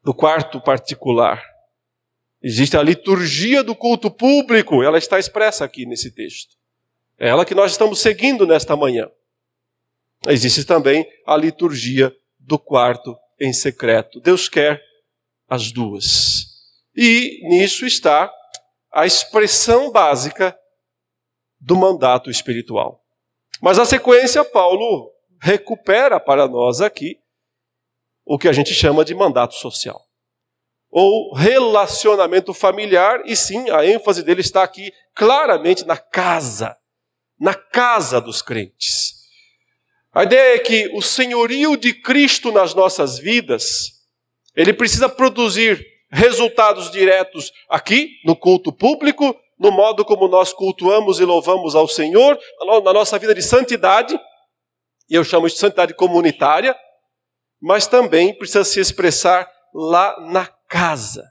do 0.02 0.14
quarto 0.14 0.60
particular. 0.60 1.44
Existe 2.42 2.76
a 2.76 2.82
liturgia 2.82 3.62
do 3.62 3.74
culto 3.74 4.10
público, 4.10 4.82
ela 4.82 4.98
está 4.98 5.18
expressa 5.18 5.64
aqui 5.64 5.84
nesse 5.84 6.10
texto. 6.10 6.55
É 7.18 7.28
ela 7.28 7.44
que 7.44 7.54
nós 7.54 7.72
estamos 7.72 8.00
seguindo 8.00 8.46
nesta 8.46 8.76
manhã. 8.76 9.10
Existe 10.26 10.64
também 10.64 11.06
a 11.26 11.36
liturgia 11.36 12.14
do 12.38 12.58
quarto 12.58 13.16
em 13.40 13.52
secreto. 13.52 14.20
Deus 14.20 14.48
quer 14.48 14.82
as 15.48 15.72
duas. 15.72 16.46
E 16.94 17.40
nisso 17.48 17.86
está 17.86 18.32
a 18.92 19.06
expressão 19.06 19.90
básica 19.90 20.58
do 21.60 21.76
mandato 21.76 22.30
espiritual. 22.30 23.02
Mas 23.60 23.78
na 23.78 23.84
sequência, 23.84 24.44
Paulo 24.44 25.12
recupera 25.40 26.18
para 26.18 26.48
nós 26.48 26.80
aqui 26.80 27.18
o 28.24 28.38
que 28.38 28.48
a 28.48 28.52
gente 28.52 28.74
chama 28.74 29.04
de 29.04 29.14
mandato 29.14 29.54
social. 29.54 30.00
Ou 30.90 31.34
relacionamento 31.34 32.54
familiar, 32.54 33.22
e 33.26 33.36
sim, 33.36 33.70
a 33.70 33.84
ênfase 33.84 34.22
dele 34.22 34.40
está 34.40 34.62
aqui 34.62 34.92
claramente 35.14 35.84
na 35.84 35.96
casa, 35.96 36.76
na 37.38 37.54
casa 37.54 38.20
dos 38.20 38.42
crentes. 38.42 39.14
A 40.12 40.24
ideia 40.24 40.54
é 40.54 40.58
que 40.58 40.90
o 40.94 41.02
senhorio 41.02 41.76
de 41.76 41.92
Cristo 41.92 42.50
nas 42.50 42.74
nossas 42.74 43.18
vidas, 43.18 43.92
ele 44.54 44.72
precisa 44.72 45.08
produzir 45.08 45.84
resultados 46.10 46.90
diretos 46.90 47.52
aqui, 47.68 48.12
no 48.24 48.34
culto 48.34 48.72
público, 48.72 49.38
no 49.58 49.70
modo 49.70 50.04
como 50.04 50.28
nós 50.28 50.52
cultuamos 50.52 51.20
e 51.20 51.24
louvamos 51.24 51.74
ao 51.74 51.88
Senhor, 51.88 52.38
na 52.84 52.92
nossa 52.92 53.18
vida 53.18 53.34
de 53.34 53.42
santidade, 53.42 54.18
e 55.08 55.14
eu 55.14 55.24
chamo 55.24 55.48
de 55.48 55.56
santidade 55.56 55.94
comunitária, 55.94 56.76
mas 57.60 57.86
também 57.86 58.36
precisa 58.36 58.64
se 58.64 58.80
expressar 58.80 59.50
lá 59.74 60.18
na 60.30 60.46
casa. 60.68 61.24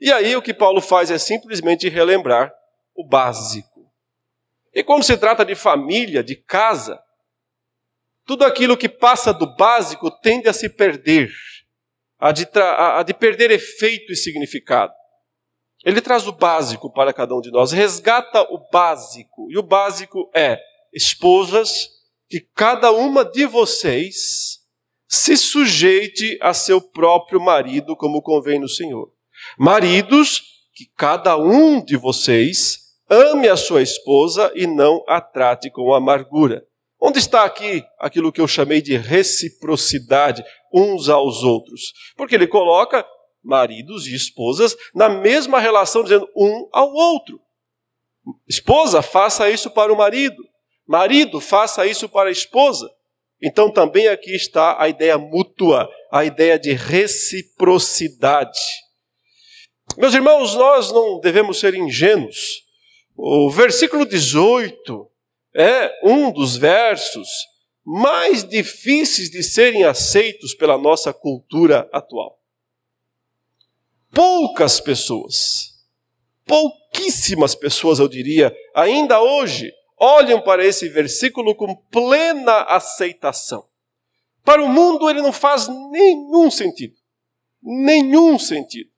E 0.00 0.10
aí 0.12 0.34
o 0.34 0.42
que 0.42 0.52
Paulo 0.52 0.80
faz 0.80 1.10
é 1.10 1.18
simplesmente 1.18 1.88
relembrar 1.88 2.52
o 2.94 3.06
básico. 3.06 3.71
E 4.74 4.82
quando 4.82 5.02
se 5.02 5.16
trata 5.16 5.44
de 5.44 5.54
família, 5.54 6.22
de 6.22 6.36
casa, 6.36 7.00
tudo 8.24 8.44
aquilo 8.44 8.76
que 8.76 8.88
passa 8.88 9.32
do 9.32 9.54
básico 9.56 10.10
tende 10.10 10.48
a 10.48 10.52
se 10.52 10.68
perder, 10.68 11.30
a 12.18 12.32
de, 12.32 12.48
a 12.54 13.02
de 13.02 13.12
perder 13.12 13.50
efeito 13.50 14.12
e 14.12 14.16
significado. 14.16 14.92
Ele 15.84 16.00
traz 16.00 16.26
o 16.26 16.32
básico 16.32 16.92
para 16.92 17.12
cada 17.12 17.34
um 17.34 17.40
de 17.40 17.50
nós, 17.50 17.72
resgata 17.72 18.42
o 18.42 18.58
básico. 18.70 19.50
E 19.50 19.58
o 19.58 19.62
básico 19.62 20.30
é: 20.34 20.58
esposas, 20.92 21.88
que 22.28 22.40
cada 22.54 22.92
uma 22.92 23.24
de 23.24 23.44
vocês 23.46 24.60
se 25.08 25.36
sujeite 25.36 26.38
a 26.40 26.54
seu 26.54 26.80
próprio 26.80 27.40
marido, 27.40 27.96
como 27.96 28.22
convém 28.22 28.58
no 28.58 28.68
Senhor. 28.68 29.12
Maridos, 29.58 30.42
que 30.72 30.86
cada 30.96 31.36
um 31.36 31.84
de 31.84 31.96
vocês 31.96 32.81
ame 33.12 33.46
a 33.46 33.56
sua 33.56 33.82
esposa 33.82 34.50
e 34.54 34.66
não 34.66 35.04
a 35.06 35.20
trate 35.20 35.70
com 35.70 35.92
amargura. 35.92 36.66
Onde 36.98 37.18
está 37.18 37.44
aqui 37.44 37.84
aquilo 37.98 38.32
que 38.32 38.40
eu 38.40 38.48
chamei 38.48 38.80
de 38.80 38.96
reciprocidade 38.96 40.42
uns 40.72 41.10
aos 41.10 41.42
outros? 41.42 41.92
Porque 42.16 42.36
ele 42.36 42.46
coloca 42.46 43.06
maridos 43.44 44.06
e 44.06 44.14
esposas 44.14 44.74
na 44.94 45.08
mesma 45.10 45.60
relação, 45.60 46.02
dizendo 46.02 46.26
um 46.34 46.68
ao 46.72 46.90
outro. 46.90 47.38
Esposa, 48.48 49.02
faça 49.02 49.50
isso 49.50 49.68
para 49.68 49.92
o 49.92 49.96
marido. 49.96 50.42
Marido, 50.86 51.40
faça 51.40 51.84
isso 51.86 52.08
para 52.08 52.28
a 52.28 52.32
esposa. 52.32 52.88
Então 53.42 53.70
também 53.70 54.06
aqui 54.08 54.34
está 54.34 54.80
a 54.80 54.88
ideia 54.88 55.18
mútua, 55.18 55.90
a 56.10 56.24
ideia 56.24 56.58
de 56.58 56.72
reciprocidade. 56.72 58.60
Meus 59.98 60.14
irmãos, 60.14 60.54
nós 60.54 60.92
não 60.92 61.20
devemos 61.20 61.58
ser 61.58 61.74
ingênuos. 61.74 62.62
O 63.24 63.48
versículo 63.48 64.04
18 64.04 65.08
é 65.54 66.00
um 66.02 66.32
dos 66.32 66.56
versos 66.56 67.28
mais 67.84 68.42
difíceis 68.42 69.30
de 69.30 69.44
serem 69.44 69.84
aceitos 69.84 70.56
pela 70.56 70.76
nossa 70.76 71.12
cultura 71.12 71.88
atual. 71.92 72.40
Poucas 74.12 74.80
pessoas, 74.80 75.86
pouquíssimas 76.44 77.54
pessoas, 77.54 78.00
eu 78.00 78.08
diria, 78.08 78.52
ainda 78.74 79.22
hoje, 79.22 79.72
olham 79.96 80.40
para 80.40 80.66
esse 80.66 80.88
versículo 80.88 81.54
com 81.54 81.76
plena 81.76 82.62
aceitação. 82.62 83.64
Para 84.42 84.64
o 84.64 84.68
mundo 84.68 85.08
ele 85.08 85.22
não 85.22 85.32
faz 85.32 85.68
nenhum 85.68 86.50
sentido. 86.50 86.96
Nenhum 87.62 88.36
sentido. 88.36 88.90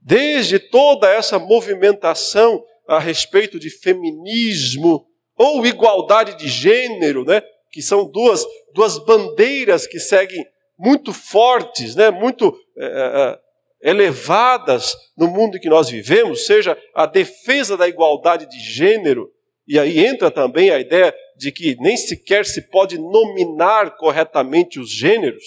Desde 0.00 0.58
toda 0.58 1.08
essa 1.08 1.38
movimentação 1.38 2.64
a 2.86 2.98
respeito 2.98 3.58
de 3.58 3.70
feminismo 3.70 5.06
ou 5.36 5.66
igualdade 5.66 6.36
de 6.36 6.48
gênero, 6.48 7.24
né, 7.24 7.42
que 7.70 7.82
são 7.82 8.08
duas, 8.10 8.44
duas 8.72 8.98
bandeiras 8.98 9.86
que 9.86 9.98
seguem 9.98 10.44
muito 10.78 11.12
fortes, 11.12 11.94
né, 11.94 12.10
muito 12.10 12.56
é, 12.78 13.38
elevadas 13.82 14.96
no 15.16 15.28
mundo 15.28 15.56
em 15.56 15.60
que 15.60 15.68
nós 15.68 15.88
vivemos, 15.88 16.46
seja 16.46 16.78
a 16.94 17.06
defesa 17.06 17.76
da 17.76 17.88
igualdade 17.88 18.48
de 18.48 18.58
gênero, 18.58 19.30
e 19.66 19.78
aí 19.78 20.04
entra 20.04 20.30
também 20.30 20.70
a 20.70 20.78
ideia 20.78 21.14
de 21.36 21.50
que 21.50 21.76
nem 21.80 21.96
sequer 21.96 22.44
se 22.46 22.62
pode 22.70 22.98
nominar 22.98 23.96
corretamente 23.96 24.78
os 24.78 24.90
gêneros, 24.90 25.44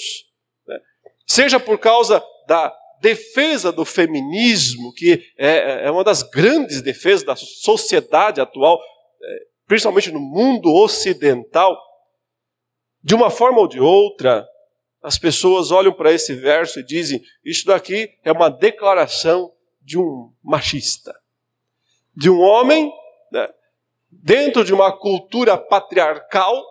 né? 0.68 0.80
seja 1.26 1.60
por 1.60 1.78
causa 1.78 2.24
da 2.48 2.74
defesa 3.02 3.72
do 3.72 3.86
feminismo, 3.86 4.94
que 4.94 5.24
é, 5.38 5.86
é 5.86 5.92
uma 5.92 6.04
das 6.04 6.24
grandes 6.24 6.82
defesas 6.82 7.24
da 7.24 7.36
sociedade 7.36 8.42
atual, 8.42 8.80
é, 9.22 9.40
principalmente 9.66 10.12
no 10.12 10.20
mundo 10.20 10.74
ocidental, 10.74 11.78
de 13.04 13.16
uma 13.16 13.30
forma 13.30 13.60
ou 13.60 13.68
de 13.68 13.80
outra, 13.80 14.48
as 15.02 15.18
pessoas 15.18 15.72
olham 15.72 15.94
para 15.94 16.12
esse 16.12 16.34
verso 16.34 16.80
e 16.80 16.84
dizem: 16.84 17.22
Isso 17.44 17.66
daqui 17.66 18.10
é 18.24 18.32
uma 18.32 18.50
declaração 18.50 19.54
de 19.82 19.98
um 19.98 20.34
machista, 20.44 21.18
de 22.16 22.30
um 22.30 22.42
homem 22.42 22.92
né, 23.32 23.48
dentro 24.10 24.66
de 24.66 24.74
uma 24.74 24.92
cultura 24.92 25.58
patriarcal, 25.58 26.62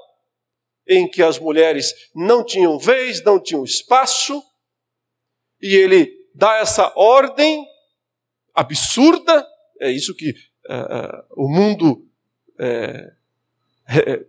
em 0.87 1.09
que 1.09 1.23
as 1.23 1.39
mulheres 1.39 1.95
não 2.15 2.45
tinham 2.45 2.79
vez, 2.79 3.23
não 3.25 3.41
tinham 3.41 3.65
espaço, 3.65 4.43
e 5.61 5.75
ele 5.75 6.16
dá 6.37 6.59
essa 6.59 6.93
ordem 6.95 7.67
absurda, 8.55 9.47
é 9.81 9.91
isso 9.91 10.15
que 10.15 10.31
uh, 10.31 11.25
o 11.35 11.49
mundo 11.49 12.07
é, 12.59 13.11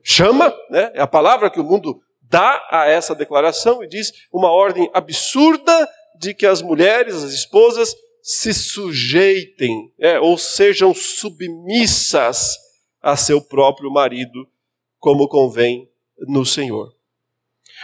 chama, 0.01 0.55
né? 0.69 0.91
é 0.93 1.01
a 1.01 1.07
palavra 1.07 1.49
que 1.49 1.59
o 1.59 1.63
mundo 1.63 2.01
dá 2.21 2.65
a 2.71 2.87
essa 2.87 3.13
declaração 3.13 3.83
e 3.83 3.87
diz 3.87 4.27
uma 4.31 4.49
ordem 4.49 4.89
absurda 4.93 5.89
de 6.17 6.33
que 6.33 6.45
as 6.45 6.61
mulheres, 6.61 7.15
as 7.15 7.33
esposas, 7.33 7.95
se 8.21 8.53
sujeitem, 8.53 9.93
é, 9.99 10.19
ou 10.19 10.37
sejam 10.37 10.93
submissas 10.93 12.57
a 13.01 13.15
seu 13.15 13.41
próprio 13.41 13.91
marido, 13.91 14.47
como 14.99 15.29
convém 15.29 15.89
no 16.19 16.45
Senhor. 16.45 16.93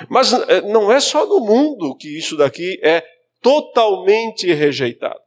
Mas 0.10 0.32
não 0.64 0.92
é 0.92 1.00
só 1.00 1.26
no 1.26 1.40
mundo 1.40 1.96
que 1.96 2.18
isso 2.18 2.36
daqui 2.36 2.80
é 2.84 3.06
totalmente 3.44 4.52
rejeitado. 4.52 5.20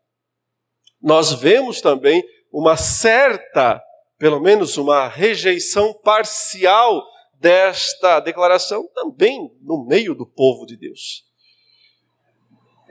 Nós 1.01 1.33
vemos 1.33 1.81
também 1.81 2.25
uma 2.51 2.77
certa, 2.77 3.81
pelo 4.19 4.41
menos 4.41 4.77
uma 4.77 5.07
rejeição 5.07 5.93
parcial 5.93 7.07
desta 7.39 8.19
declaração 8.19 8.89
também 8.95 9.51
no 9.61 9.85
meio 9.87 10.15
do 10.15 10.27
povo 10.27 10.67
de 10.67 10.77
Deus. 10.77 11.25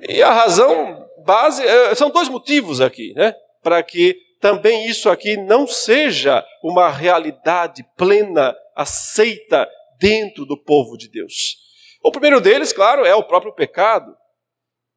E 0.08 0.22
a 0.22 0.32
razão 0.32 1.10
base 1.26 1.66
é, 1.66 1.96
são 1.96 2.12
dois 2.12 2.30
motivos 2.30 2.80
aqui, 2.80 3.14
né? 3.16 3.34
Para 3.64 3.82
que 3.82 4.16
também 4.40 4.86
isso 4.86 5.10
aqui 5.10 5.36
não 5.36 5.66
seja 5.66 6.46
uma 6.64 6.90
realidade 6.90 7.84
plena, 7.98 8.56
aceita 8.76 9.68
dentro 10.00 10.46
do 10.46 10.62
povo 10.62 10.96
de 10.98 11.10
Deus. 11.10 11.58
O 12.04 12.12
primeiro 12.12 12.40
deles, 12.40 12.72
claro, 12.72 13.04
é 13.04 13.16
o 13.16 13.24
próprio 13.24 13.54
pecado. 13.54 14.16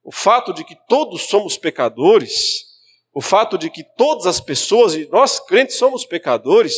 O 0.08 0.10
fato 0.10 0.54
de 0.54 0.64
que 0.64 0.74
todos 0.88 1.28
somos 1.28 1.58
pecadores, 1.58 2.64
o 3.12 3.20
fato 3.20 3.58
de 3.58 3.68
que 3.68 3.84
todas 3.94 4.24
as 4.24 4.40
pessoas, 4.40 4.94
e 4.94 5.06
nós 5.10 5.38
crentes 5.38 5.76
somos 5.76 6.06
pecadores, 6.06 6.72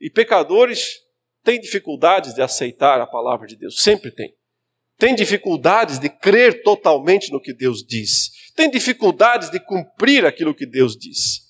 e 0.00 0.08
pecadores 0.08 1.00
têm 1.42 1.58
dificuldades 1.58 2.32
de 2.32 2.42
aceitar 2.42 3.00
a 3.00 3.06
palavra 3.06 3.44
de 3.48 3.56
Deus, 3.56 3.82
sempre 3.82 4.12
tem. 4.12 4.32
Tem 4.96 5.16
dificuldades 5.16 5.98
de 5.98 6.08
crer 6.08 6.62
totalmente 6.62 7.32
no 7.32 7.40
que 7.40 7.52
Deus 7.52 7.84
diz. 7.84 8.30
Tem 8.54 8.70
dificuldades 8.70 9.50
de 9.50 9.58
cumprir 9.58 10.24
aquilo 10.24 10.54
que 10.54 10.64
Deus 10.64 10.96
diz. 10.96 11.40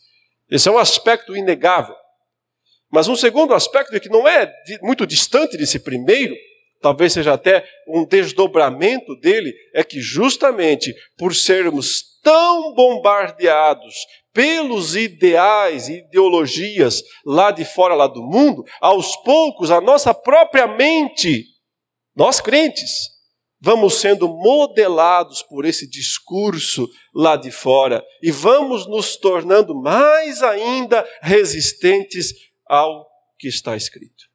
Esse 0.50 0.70
é 0.70 0.72
um 0.72 0.78
aspecto 0.78 1.36
inegável. 1.36 1.94
Mas 2.90 3.08
um 3.08 3.14
segundo 3.14 3.52
aspecto 3.52 4.00
que 4.00 4.08
não 4.08 4.26
é 4.26 4.50
muito 4.80 5.06
distante 5.06 5.58
desse 5.58 5.80
primeiro, 5.80 6.34
talvez 6.86 7.14
seja 7.14 7.32
até 7.32 7.68
um 7.88 8.04
desdobramento 8.04 9.16
dele, 9.16 9.52
é 9.74 9.82
que 9.82 10.00
justamente 10.00 10.94
por 11.18 11.34
sermos 11.34 12.20
tão 12.22 12.72
bombardeados 12.74 13.92
pelos 14.32 14.94
ideais 14.94 15.88
e 15.88 15.98
ideologias 15.98 17.02
lá 17.24 17.50
de 17.50 17.64
fora, 17.64 17.96
lá 17.96 18.06
do 18.06 18.22
mundo, 18.22 18.62
aos 18.80 19.16
poucos 19.16 19.72
a 19.72 19.80
nossa 19.80 20.14
própria 20.14 20.68
mente, 20.68 21.44
nós 22.14 22.40
crentes, 22.40 22.92
vamos 23.60 23.94
sendo 23.94 24.28
modelados 24.28 25.42
por 25.42 25.64
esse 25.64 25.90
discurso 25.90 26.88
lá 27.12 27.34
de 27.34 27.50
fora 27.50 28.00
e 28.22 28.30
vamos 28.30 28.86
nos 28.86 29.16
tornando 29.16 29.74
mais 29.74 30.40
ainda 30.40 31.04
resistentes 31.20 32.32
ao 32.64 33.04
que 33.36 33.48
está 33.48 33.74
escrito. 33.74 34.25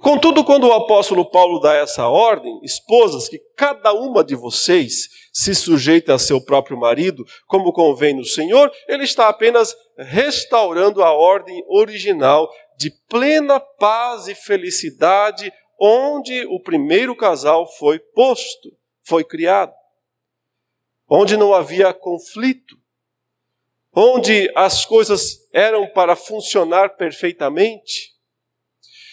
Contudo, 0.00 0.44
quando 0.44 0.68
o 0.68 0.72
apóstolo 0.72 1.24
Paulo 1.24 1.58
dá 1.58 1.74
essa 1.74 2.06
ordem, 2.08 2.60
esposas, 2.62 3.28
que 3.28 3.38
cada 3.56 3.92
uma 3.92 4.22
de 4.22 4.34
vocês 4.34 5.08
se 5.32 5.54
sujeita 5.54 6.14
a 6.14 6.18
seu 6.18 6.40
próprio 6.40 6.78
marido, 6.78 7.24
como 7.46 7.72
convém 7.72 8.14
no 8.14 8.24
Senhor, 8.24 8.70
ele 8.88 9.04
está 9.04 9.28
apenas 9.28 9.74
restaurando 9.98 11.02
a 11.02 11.12
ordem 11.12 11.62
original 11.68 12.48
de 12.78 12.90
plena 13.08 13.58
paz 13.58 14.28
e 14.28 14.34
felicidade 14.34 15.52
onde 15.80 16.46
o 16.46 16.60
primeiro 16.60 17.16
casal 17.16 17.66
foi 17.78 17.98
posto, 17.98 18.70
foi 19.02 19.24
criado, 19.24 19.72
onde 21.08 21.36
não 21.36 21.52
havia 21.52 21.92
conflito, 21.92 22.76
onde 23.94 24.50
as 24.54 24.84
coisas 24.84 25.48
eram 25.52 25.86
para 25.88 26.16
funcionar 26.16 26.96
perfeitamente, 26.96 28.15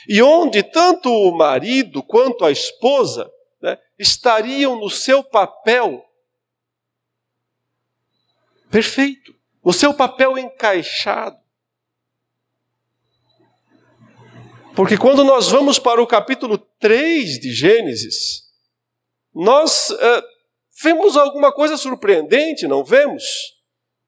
e 0.08 0.22
onde 0.22 0.64
tanto 0.64 1.10
o 1.10 1.36
marido 1.36 2.04
quanto 2.04 2.46
a 2.46 2.52
esposa 2.52 3.32
né, 3.62 3.78
estariam 3.98 4.80
no 4.80 4.90
seu 4.90 5.24
papel 5.24 6.04
perfeito, 8.70 9.34
no 9.64 9.72
seu 9.72 9.94
papel 9.94 10.38
encaixado. 10.38 11.38
Porque 14.76 14.98
quando 14.98 15.24
nós 15.24 15.50
vamos 15.50 15.78
para 15.78 16.02
o 16.02 16.08
capítulo 16.08 16.58
3 16.58 17.40
de 17.40 17.54
Gênesis, 17.54 18.42
nós 19.34 19.92
uh, 19.92 20.24
vemos 20.82 21.16
alguma 21.16 21.54
coisa 21.54 21.78
surpreendente, 21.78 22.68
não 22.68 22.84
vemos? 22.84 23.24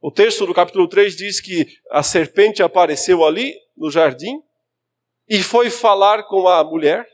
O 0.02 0.12
texto 0.12 0.46
do 0.46 0.54
capítulo 0.54 0.88
3 0.88 1.16
diz 1.16 1.40
que 1.40 1.68
a 1.92 2.02
serpente 2.02 2.64
apareceu 2.64 3.24
ali 3.24 3.54
no 3.78 3.92
jardim 3.92 4.42
e 5.28 5.42
foi 5.42 5.70
falar 5.70 6.24
com 6.24 6.48
a 6.48 6.64
mulher 6.64 7.08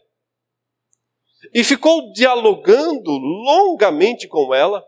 e 1.54 1.63
ficou 1.63 2.12
dialogando 2.13 3.12
longamente 3.12 4.28
com 4.28 4.54
ela. 4.54 4.84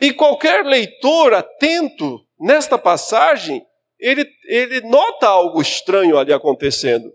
E 0.00 0.12
qualquer 0.12 0.64
leitor 0.64 1.34
atento 1.34 2.20
nesta 2.38 2.78
passagem 2.78 3.64
ele, 4.00 4.26
ele 4.44 4.80
nota 4.80 5.28
algo 5.28 5.60
estranho 5.60 6.18
ali 6.18 6.32
acontecendo. 6.32 7.12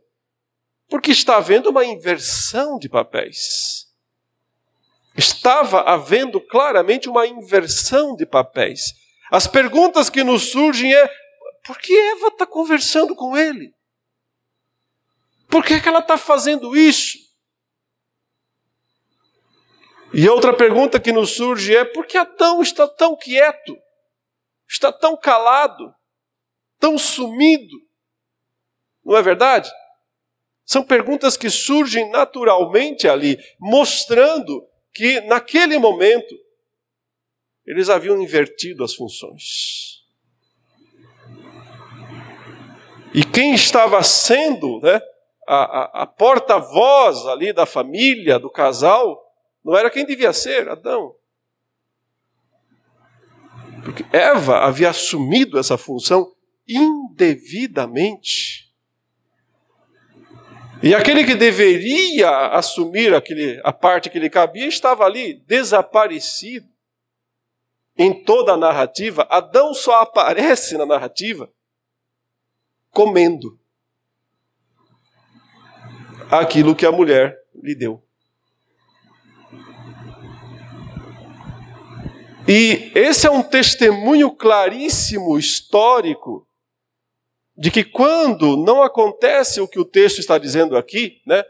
Porque 0.88 1.12
está 1.12 1.38
havendo 1.38 1.72
uma 1.72 1.84
inversão 1.84 2.78
de 2.78 2.88
papéis. 2.88 3.88
Estava 5.18 5.82
havendo 5.82 6.40
claramente 6.40 7.10
uma 7.10 7.26
inversão 7.26 8.16
de 8.16 8.26
papéis. 8.26 8.94
As 9.32 9.48
perguntas 9.48 10.10
que 10.10 10.24
nos 10.24 10.52
surgem 10.52 10.94
é: 10.94 11.10
por 11.66 11.80
que 11.80 11.92
Eva 11.92 12.28
está 12.28 12.46
conversando 12.46 13.16
com 13.16 13.36
ele? 13.36 13.74
Por 15.48 15.64
que, 15.64 15.76
é 15.76 15.80
que 15.80 15.88
ela 15.88 16.00
está 16.00 16.18
fazendo 16.18 16.76
isso? 16.76 17.18
E 20.14 20.28
outra 20.30 20.56
pergunta 20.56 21.00
que 21.00 21.12
nos 21.12 21.32
surge 21.32 21.76
é: 21.76 21.84
por 21.84 22.06
que 22.06 22.18
Adão 22.18 22.62
está 22.62 22.88
tão 22.88 23.16
quieto? 23.16 23.78
Está 24.68 24.92
tão 24.92 25.16
calado? 25.18 25.94
tão 26.86 26.98
sumido? 27.00 27.76
Não 29.04 29.18
é 29.18 29.22
verdade? 29.24 29.72
São 30.64 30.84
perguntas 30.84 31.36
que 31.36 31.50
surgem 31.50 32.10
naturalmente 32.12 33.08
ali, 33.08 33.38
mostrando 33.60 34.68
que 34.94 35.20
naquele 35.22 35.78
momento 35.78 36.36
eles 37.66 37.90
haviam 37.90 38.22
invertido 38.22 38.84
as 38.84 38.94
funções. 38.94 40.04
E 43.14 43.24
quem 43.24 43.56
estava 43.56 44.04
sendo 44.04 44.80
né, 44.82 45.02
a, 45.48 45.56
a, 45.56 46.04
a 46.04 46.06
porta-voz 46.06 47.26
ali 47.28 47.54
da 47.54 47.66
família, 47.66 48.40
do 48.40 48.50
casal, 48.50 49.22
não 49.64 49.76
era 49.76 49.90
quem 49.90 50.06
devia 50.06 50.32
ser, 50.34 50.70
Adão. 50.70 51.16
Porque 53.84 54.06
Eva 54.12 54.60
havia 54.60 54.90
assumido 54.90 55.60
essa 55.60 55.78
função 55.78 56.34
indevidamente. 56.68 58.66
E 60.84 60.94
aquele 60.94 61.24
que 61.24 61.36
deveria 61.36 62.30
assumir 62.50 63.14
aquele, 63.14 63.62
a 63.64 63.72
parte 63.72 64.10
que 64.10 64.20
lhe 64.20 64.30
cabia 64.30 64.68
estava 64.68 65.06
ali, 65.06 65.36
desaparecido. 65.48 66.68
Em 67.98 68.24
toda 68.24 68.54
a 68.54 68.58
narrativa, 68.58 69.26
Adão 69.30 69.74
só 69.74 70.02
aparece 70.02 70.78
na 70.78 70.86
narrativa 70.86 71.50
comendo 72.92 73.60
aquilo 76.30 76.76
que 76.76 76.86
a 76.86 76.92
mulher 76.92 77.38
lhe 77.62 77.76
deu. 77.76 78.02
E 82.48 82.92
esse 82.94 83.26
é 83.26 83.32
um 83.32 83.42
testemunho 83.42 84.30
claríssimo, 84.32 85.38
histórico, 85.38 86.48
de 87.58 87.72
que 87.72 87.84
quando 87.84 88.56
não 88.58 88.84
acontece 88.84 89.60
o 89.60 89.68
que 89.68 89.80
o 89.80 89.86
texto 89.86 90.20
está 90.20 90.38
dizendo 90.38 90.78
aqui, 90.78 91.22
né, 91.26 91.44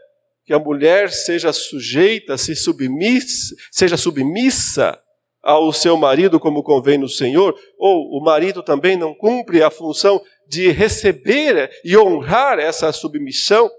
que 0.44 0.54
a 0.54 0.58
mulher 0.58 1.10
seja 1.10 1.52
sujeita, 1.52 2.38
se 2.38 2.54
submissa, 2.54 3.54
seja 3.70 3.96
submissa 3.96 4.98
ao 5.42 5.72
seu 5.72 5.96
marido 5.96 6.40
como 6.40 6.62
convém 6.62 6.96
no 6.96 7.08
Senhor, 7.08 7.54
ou 7.78 8.18
o 8.18 8.24
marido 8.24 8.62
também 8.62 8.96
não 8.96 9.14
cumpre 9.14 9.62
a 9.62 9.70
função 9.70 10.22
de 10.48 10.70
receber 10.70 11.70
e 11.84 11.96
honrar 11.96 12.58
essa 12.58 12.90
submissão, 12.92 13.70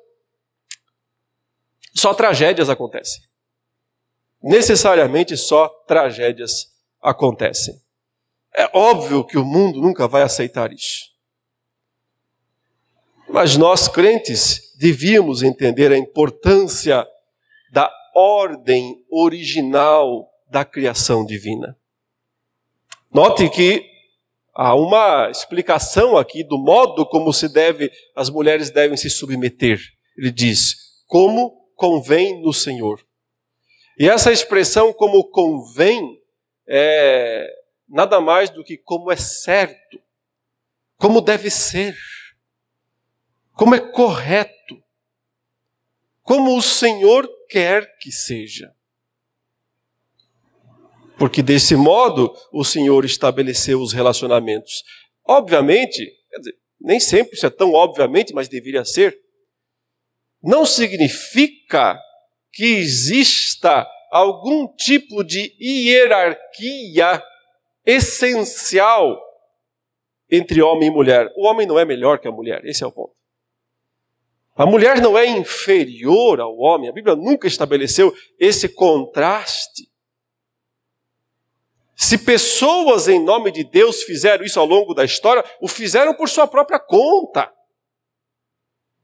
só 1.97 2.13
tragédias 2.13 2.69
acontecem. 2.69 3.21
Necessariamente 4.41 5.35
só 5.35 5.67
tragédias 5.87 6.67
acontecem. 7.01 7.75
É 8.55 8.69
óbvio 8.73 9.25
que 9.25 9.37
o 9.37 9.45
mundo 9.45 9.81
nunca 9.81 10.07
vai 10.07 10.21
aceitar 10.21 10.71
isso. 10.71 11.05
Mas 13.29 13.57
nós, 13.57 13.87
crentes, 13.87 14.73
devíamos 14.79 15.43
entender 15.43 15.91
a 15.91 15.97
importância 15.97 17.05
da 17.71 17.91
ordem 18.15 19.03
original 19.11 20.29
da 20.49 20.63
criação 20.63 21.25
divina. 21.25 21.77
Note 23.13 23.49
que 23.49 23.83
há 24.53 24.73
uma 24.75 25.29
explicação 25.29 26.17
aqui 26.17 26.43
do 26.43 26.57
modo 26.57 27.05
como 27.05 27.33
se 27.33 27.49
deve, 27.49 27.91
as 28.15 28.29
mulheres 28.29 28.69
devem 28.69 28.95
se 28.95 29.09
submeter. 29.09 29.79
Ele 30.17 30.31
diz: 30.31 30.75
como 31.05 31.66
convém 31.77 32.41
no 32.41 32.51
Senhor. 32.51 33.01
E 33.97 34.09
essa 34.09 34.33
expressão, 34.33 34.91
como 34.91 35.29
convém, 35.29 36.21
é 36.67 37.49
nada 37.87 38.19
mais 38.19 38.49
do 38.49 38.65
que 38.65 38.75
como 38.75 39.09
é 39.09 39.15
certo, 39.15 40.01
como 40.97 41.21
deve 41.21 41.49
ser 41.49 41.95
como 43.57 43.73
é 43.73 43.79
correto, 43.79 44.81
como 46.21 46.55
o 46.55 46.61
Senhor 46.61 47.27
quer 47.49 47.97
que 47.97 48.11
seja. 48.11 48.71
Porque 51.17 51.41
desse 51.41 51.75
modo 51.75 52.31
o 52.53 52.63
Senhor 52.63 53.03
estabeleceu 53.03 53.81
os 53.81 53.91
relacionamentos. 53.91 54.83
Obviamente, 55.25 56.05
dizer, 56.37 56.55
nem 56.79 56.99
sempre 56.99 57.35
isso 57.35 57.47
é 57.47 57.49
tão 57.49 57.73
obviamente, 57.73 58.31
mas 58.31 58.47
deveria 58.47 58.85
ser. 58.85 59.19
Não 60.47 60.65
significa 60.65 61.99
que 62.53 62.63
exista 62.77 63.85
algum 64.09 64.65
tipo 64.77 65.21
de 65.21 65.53
hierarquia 65.59 67.21
essencial 67.85 69.21
entre 70.31 70.61
homem 70.61 70.87
e 70.87 70.91
mulher. 70.91 71.29
O 71.35 71.45
homem 71.45 71.67
não 71.67 71.77
é 71.77 71.83
melhor 71.83 72.17
que 72.17 72.29
a 72.29 72.31
mulher, 72.31 72.63
esse 72.63 72.81
é 72.81 72.87
o 72.87 72.91
ponto. 72.93 73.17
A 74.55 74.65
mulher 74.65 75.01
não 75.01 75.17
é 75.17 75.25
inferior 75.25 76.39
ao 76.39 76.57
homem, 76.57 76.87
a 76.87 76.93
Bíblia 76.93 77.13
nunca 77.13 77.45
estabeleceu 77.45 78.15
esse 78.39 78.69
contraste. 78.69 79.91
Se 81.93 82.17
pessoas 82.17 83.09
em 83.09 83.21
nome 83.21 83.51
de 83.51 83.65
Deus 83.65 84.01
fizeram 84.03 84.45
isso 84.45 84.61
ao 84.61 84.65
longo 84.65 84.93
da 84.93 85.03
história, 85.03 85.43
o 85.59 85.67
fizeram 85.67 86.13
por 86.13 86.29
sua 86.29 86.47
própria 86.47 86.79
conta. 86.79 87.51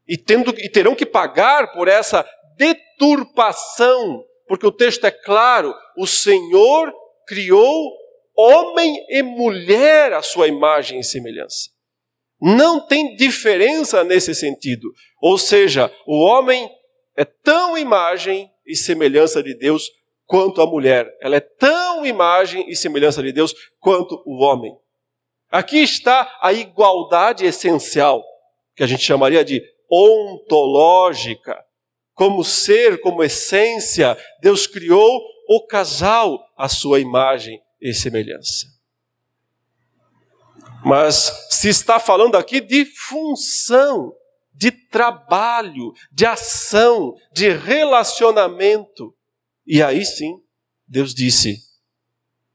E, 0.08 0.18
tendo, 0.18 0.54
e 0.58 0.70
terão 0.70 0.95
que 0.95 1.06
pagar 1.06 1.72
por 1.74 1.88
essa 1.88 2.28
deturpação, 2.58 4.24
porque 4.47 4.68
o 4.68 4.72
texto 4.72 5.06
é 5.06 5.12
claro: 5.12 5.74
o 5.97 6.06
Senhor 6.06 6.93
criou 7.28 7.91
homem 8.36 9.06
e 9.10 9.22
mulher 9.22 10.14
à 10.14 10.22
sua 10.22 10.47
imagem 10.47 10.99
e 10.99 11.04
semelhança. 11.04 11.70
Não 12.41 12.86
tem 12.86 13.16
diferença 13.16 14.04
nesse 14.04 14.36
sentido. 14.36 14.91
Ou 15.22 15.38
seja, 15.38 15.89
o 16.06 16.20
homem 16.20 16.70
é 17.16 17.24
tão 17.24 17.78
imagem 17.78 18.51
e 18.66 18.76
semelhança 18.76 19.41
de 19.41 19.56
Deus 19.56 19.89
quanto 20.26 20.62
a 20.62 20.68
mulher. 20.68 21.10
Ela 21.22 21.38
é 21.38 21.39
tão 21.39 22.06
imagem 22.06 22.70
e 22.70 22.76
semelhança 22.76 23.24
de 23.24 23.32
Deus 23.32 23.54
quanto 23.80 24.22
o 24.26 24.43
homem. 24.43 24.76
Aqui 25.49 25.78
está 25.78 26.38
a 26.41 26.51
igualdade 26.51 27.45
essencial, 27.45 28.24
que 28.76 28.84
a 28.84 28.88
gente 28.88 29.04
chamaria 29.04 29.45
de 29.45 29.64
ontológica. 29.91 31.63
Como 32.13 32.43
ser, 32.43 33.01
como 33.01 33.23
essência, 33.23 34.17
Deus 34.41 34.67
criou 34.67 35.21
o 35.49 35.65
casal 35.65 36.39
à 36.57 36.69
sua 36.69 36.99
imagem 36.99 37.61
e 37.81 37.93
semelhança. 37.93 38.67
Mas 40.86 41.47
se 41.49 41.69
está 41.69 41.99
falando 41.99 42.36
aqui 42.36 42.59
de 42.59 42.86
função, 42.86 44.13
de 44.53 44.71
trabalho, 44.71 45.93
de 46.11 46.25
ação, 46.25 47.15
de 47.34 47.49
relacionamento. 47.49 49.15
E 49.65 49.81
aí 49.81 50.05
sim, 50.05 50.39
Deus 50.88 51.13
disse: 51.13 51.57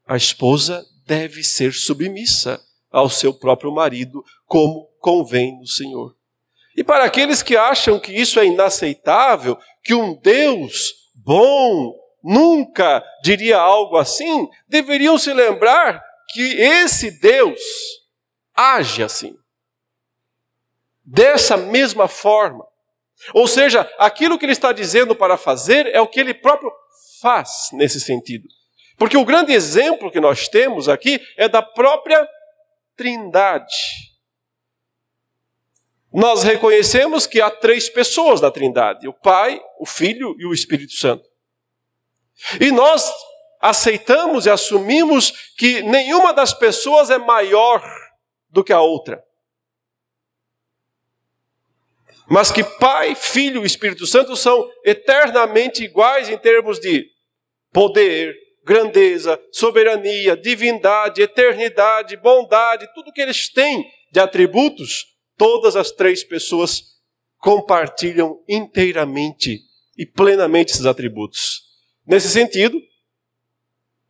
a 0.07 0.17
esposa 0.17 0.87
deve 1.07 1.43
ser 1.43 1.73
submissa 1.73 2.63
ao 2.91 3.11
seu 3.11 3.33
próprio 3.35 3.73
marido, 3.73 4.25
como 4.47 4.87
convém 5.01 5.59
no 5.59 5.67
Senhor. 5.67 6.18
E 6.79 6.85
para 6.85 7.03
aqueles 7.03 7.43
que 7.43 7.57
acham 7.57 7.99
que 7.99 8.13
isso 8.13 8.39
é 8.39 8.47
inaceitável, 8.47 9.59
que 9.83 9.93
um 9.95 10.15
Deus 10.15 10.95
bom 11.13 11.93
nunca 12.23 13.05
diria 13.21 13.59
algo 13.59 13.97
assim, 13.97 14.47
deveriam 14.69 15.19
se 15.19 15.33
lembrar 15.33 16.01
que 16.29 16.41
esse 16.41 17.11
Deus 17.21 17.59
age 18.55 19.03
assim. 19.03 19.35
Dessa 21.05 21.57
mesma 21.57 22.07
forma. 22.07 22.65
Ou 23.35 23.49
seja, 23.49 23.81
aquilo 23.99 24.39
que 24.39 24.45
ele 24.45 24.53
está 24.53 24.71
dizendo 24.73 25.17
para 25.17 25.37
fazer 25.37 25.85
é 25.89 26.01
o 26.01 26.07
que 26.07 26.21
ele 26.21 26.33
próprio 26.33 26.71
faz 27.21 27.71
nesse 27.73 28.01
sentido. 28.01 28.47
Porque 28.97 29.17
o 29.17 29.25
grande 29.25 29.53
exemplo 29.53 30.13
que 30.13 30.21
nós 30.21 30.47
temos 30.47 30.89
aqui 30.89 31.21
é 31.37 31.49
da 31.49 31.61
própria 31.61 32.25
Trindade. 32.97 34.08
Nós 36.13 36.43
reconhecemos 36.43 37.27
que 37.27 37.41
há 37.41 37.51
três 37.51 37.89
pessoas 37.89 38.41
na 38.41 38.51
Trindade: 38.51 39.07
o 39.07 39.13
Pai, 39.13 39.61
o 39.79 39.87
Filho 39.87 40.35
e 40.39 40.47
o 40.47 40.53
Espírito 40.53 40.93
Santo. 40.93 41.29
E 42.61 42.71
nós 42.71 43.11
aceitamos 43.61 44.47
e 44.47 44.51
assumimos 44.51 45.53
que 45.57 45.83
nenhuma 45.83 46.33
das 46.33 46.55
pessoas 46.55 47.11
é 47.11 47.19
maior 47.19 47.83
do 48.49 48.63
que 48.65 48.73
a 48.73 48.81
outra. 48.81 49.23
Mas 52.31 52.53
que 52.53 52.63
Pai, 52.63 53.15
Filho 53.15 53.63
e 53.63 53.67
Espírito 53.67 54.07
Santo 54.07 54.37
são 54.37 54.71
eternamente 54.85 55.83
iguais 55.83 56.29
em 56.29 56.39
termos 56.39 56.79
de 56.79 57.07
poder, 57.73 58.35
grandeza, 58.65 59.41
soberania, 59.51 60.37
divindade, 60.37 61.23
eternidade, 61.23 62.17
bondade, 62.17 62.89
tudo 62.95 63.13
que 63.13 63.21
eles 63.21 63.49
têm 63.49 63.91
de 64.13 64.21
atributos 64.21 65.18
todas 65.39 65.77
as 65.77 65.91
três 65.91 66.23
pessoas 66.23 66.99
compartilham 67.39 68.43
inteiramente 68.49 69.63
e 69.97 70.05
plenamente 70.05 70.73
esses 70.73 70.85
atributos. 70.85 71.63
Nesse 72.05 72.29
sentido, 72.29 72.79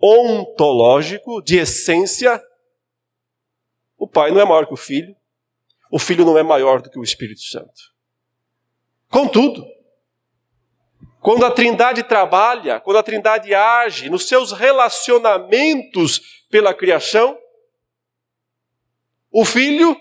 ontológico, 0.01 1.43
de 1.43 1.59
essência, 1.59 2.43
o 3.97 4.09
Pai 4.09 4.31
não 4.31 4.41
é 4.41 4.45
maior 4.45 4.67
que 4.67 4.73
o 4.73 4.77
Filho, 4.77 5.15
o 5.93 5.99
Filho 5.99 6.25
não 6.25 6.39
é 6.39 6.43
maior 6.43 6.81
do 6.81 6.91
que 6.91 6.99
o 6.99 7.05
Espírito 7.05 7.43
Santo. 7.43 7.93
Contudo, 9.11 9.67
quando 11.21 11.45
a 11.45 11.51
Trindade 11.51 12.03
trabalha, 12.05 12.81
quando 12.81 12.99
a 12.99 13.03
Trindade 13.03 13.55
age 13.55 14.09
nos 14.09 14.29
seus 14.29 14.53
relacionamentos 14.53 16.45
pela 16.49 16.73
criação, 16.73 17.39
o 19.31 19.45
Filho 19.45 19.97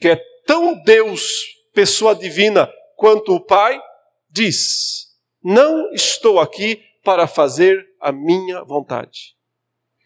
que 0.00 0.08
é 0.08 0.16
tão 0.46 0.82
Deus, 0.82 1.44
pessoa 1.72 2.14
divina, 2.14 2.70
quanto 2.96 3.34
o 3.34 3.40
Pai, 3.40 3.80
diz: 4.28 5.16
Não 5.42 5.92
estou 5.92 6.38
aqui 6.38 6.82
para 7.02 7.26
fazer 7.26 7.86
a 8.00 8.10
minha 8.10 8.62
vontade, 8.64 9.36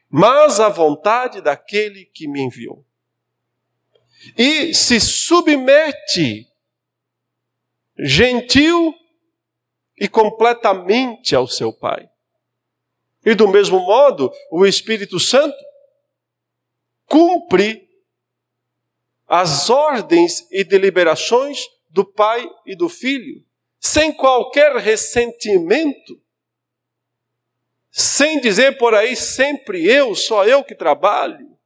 mas 0.09 0.61
a 0.61 0.69
vontade 0.69 1.41
daquele 1.41 2.05
que 2.07 2.29
me 2.29 2.41
enviou. 2.41 2.85
E 4.37 4.75
se 4.75 5.01
submete 5.01 6.49
gentil 7.99 8.95
e 9.97 10.09
completamente 10.09 11.35
ao 11.35 11.47
seu 11.47 11.73
Pai. 11.73 12.09
E 13.25 13.35
do 13.35 13.49
mesmo 13.49 13.81
modo, 13.81 14.33
o 14.51 14.65
Espírito 14.65 15.19
Santo 15.19 15.57
cumpre 17.05 17.88
as 19.29 19.69
ordens 19.69 20.47
e 20.51 20.65
deliberações 20.65 21.69
do 21.91 22.05
pai 22.05 22.49
e 22.65 22.75
do 22.75 22.89
filho, 22.89 23.45
sem 23.79 24.13
qualquer 24.13 24.75
ressentimento, 24.77 26.21
sem 27.91 28.41
dizer 28.41 28.79
por 28.79 28.95
aí 28.95 29.15
sempre 29.15 29.85
eu, 29.85 30.15
só 30.15 30.47
eu 30.47 30.65
que 30.65 30.75
trabalho, 30.75 31.57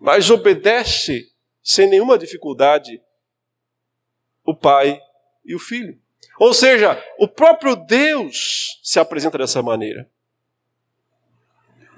mas 0.00 0.30
obedece 0.30 1.32
sem 1.62 1.88
nenhuma 1.88 2.18
dificuldade 2.18 3.00
o 4.44 4.54
pai 4.54 5.00
e 5.44 5.54
o 5.54 5.58
filho. 5.58 6.00
Ou 6.38 6.52
seja, 6.52 7.02
o 7.18 7.26
próprio 7.26 7.74
Deus 7.74 8.80
se 8.82 8.98
apresenta 8.98 9.38
dessa 9.38 9.62
maneira. 9.62 10.10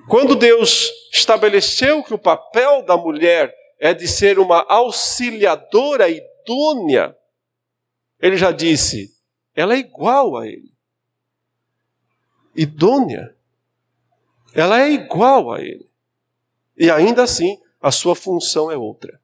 Quando 0.09 0.35
Deus 0.35 0.91
estabeleceu 1.13 2.03
que 2.03 2.15
o 2.15 2.19
papel 2.19 2.83
da 2.83 2.97
mulher 2.97 3.55
é 3.79 3.93
de 3.93 4.09
ser 4.09 4.39
uma 4.39 4.65
auxiliadora 4.67 6.09
idônea, 6.09 7.15
ele 8.19 8.37
já 8.37 8.51
disse, 8.51 9.15
ela 9.55 9.75
é 9.75 9.79
igual 9.79 10.37
a 10.37 10.47
ele. 10.47 10.73
Idônea. 12.57 13.37
Ela 14.55 14.81
é 14.81 14.91
igual 14.91 15.53
a 15.53 15.61
ele. 15.61 15.87
E 16.77 16.91
ainda 16.91 17.23
assim, 17.23 17.61
a 17.81 17.93
sua 17.93 18.15
função 18.15 18.71
é 18.71 18.77
outra. 18.77 19.21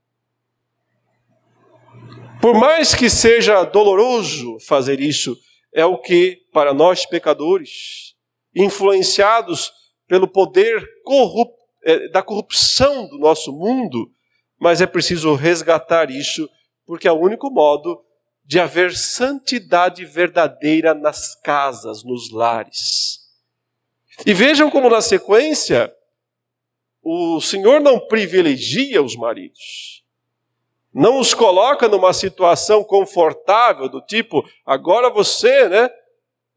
Por 2.42 2.54
mais 2.54 2.94
que 2.94 3.08
seja 3.08 3.64
doloroso 3.64 4.58
fazer 4.60 5.00
isso, 5.00 5.34
é 5.72 5.84
o 5.84 5.98
que, 5.98 6.42
para 6.52 6.74
nós 6.74 7.06
pecadores, 7.06 8.14
influenciados 8.54 9.72
pelo 10.06 10.28
poder 10.28 10.86
corrup 11.04 11.52
é, 11.84 12.08
da 12.08 12.22
corrupção 12.22 13.06
do 13.08 13.18
nosso 13.18 13.52
mundo, 13.52 14.10
mas 14.58 14.80
é 14.80 14.86
preciso 14.86 15.34
resgatar 15.34 16.10
isso, 16.10 16.48
porque 16.86 17.08
é 17.08 17.12
o 17.12 17.20
único 17.20 17.50
modo 17.50 18.02
de 18.44 18.60
haver 18.60 18.94
santidade 18.94 20.04
verdadeira 20.04 20.94
nas 20.94 21.34
casas, 21.40 22.04
nos 22.04 22.30
lares. 22.30 23.20
E 24.26 24.32
vejam 24.32 24.70
como 24.70 24.88
na 24.88 25.00
sequência 25.00 25.92
o 27.02 27.40
Senhor 27.40 27.80
não 27.80 28.00
privilegia 28.00 29.02
os 29.02 29.14
maridos. 29.14 30.02
Não 30.92 31.18
os 31.18 31.34
coloca 31.34 31.88
numa 31.88 32.12
situação 32.12 32.84
confortável 32.84 33.88
do 33.88 34.00
tipo, 34.00 34.42
agora 34.64 35.10
você, 35.10 35.68
né, 35.68 35.90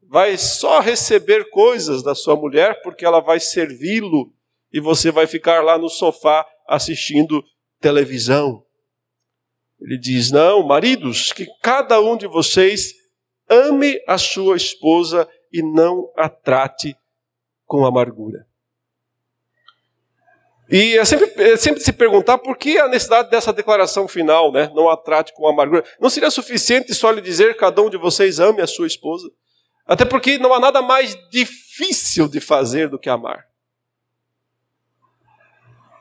vai 0.08 0.38
só 0.38 0.80
receber 0.80 1.50
coisas 1.50 2.02
da 2.02 2.14
sua 2.14 2.34
mulher 2.34 2.80
porque 2.82 3.04
ela 3.04 3.20
vai 3.20 3.38
servi-lo 3.38 4.32
e 4.72 4.80
você 4.80 5.10
vai 5.10 5.26
ficar 5.26 5.62
lá 5.62 5.76
no 5.76 5.88
sofá 5.88 6.46
assistindo 6.66 7.44
televisão. 7.78 8.64
Ele 9.80 9.98
diz: 9.98 10.30
Não, 10.30 10.66
maridos, 10.66 11.32
que 11.32 11.46
cada 11.62 12.00
um 12.00 12.16
de 12.16 12.26
vocês 12.26 12.94
ame 13.48 14.02
a 14.06 14.16
sua 14.16 14.56
esposa 14.56 15.28
e 15.52 15.62
não 15.62 16.10
a 16.16 16.28
trate 16.28 16.96
com 17.66 17.84
amargura. 17.84 18.46
E 20.70 20.98
é 20.98 21.04
sempre, 21.04 21.32
é 21.42 21.56
sempre 21.56 21.80
se 21.80 21.92
perguntar 21.92 22.36
por 22.38 22.56
que 22.56 22.76
a 22.78 22.88
necessidade 22.88 23.30
dessa 23.30 23.52
declaração 23.54 24.06
final, 24.06 24.52
né? 24.52 24.70
Não 24.74 24.88
a 24.88 24.96
trate 24.98 25.32
com 25.32 25.46
amargura. 25.46 25.82
Não 25.98 26.10
seria 26.10 26.30
suficiente 26.30 26.94
só 26.94 27.10
lhe 27.10 27.22
dizer 27.22 27.56
cada 27.56 27.80
um 27.80 27.88
de 27.88 27.96
vocês 27.96 28.38
ame 28.38 28.60
a 28.60 28.66
sua 28.66 28.86
esposa? 28.86 29.30
Até 29.88 30.04
porque 30.04 30.36
não 30.36 30.52
há 30.52 30.60
nada 30.60 30.82
mais 30.82 31.16
difícil 31.30 32.28
de 32.28 32.40
fazer 32.40 32.90
do 32.90 32.98
que 32.98 33.08
amar. 33.08 33.48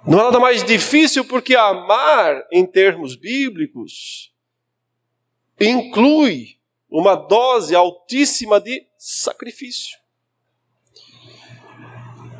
Não 0.05 0.19
há 0.19 0.23
nada 0.25 0.39
mais 0.41 0.61
difícil 0.61 1.23
porque 1.23 1.55
amar, 1.55 2.45
em 2.51 2.65
termos 2.65 3.15
bíblicos, 3.15 4.33
inclui 5.59 6.57
uma 6.89 7.15
dose 7.15 7.73
altíssima 7.73 8.59
de 8.59 8.85
sacrifício. 8.97 9.97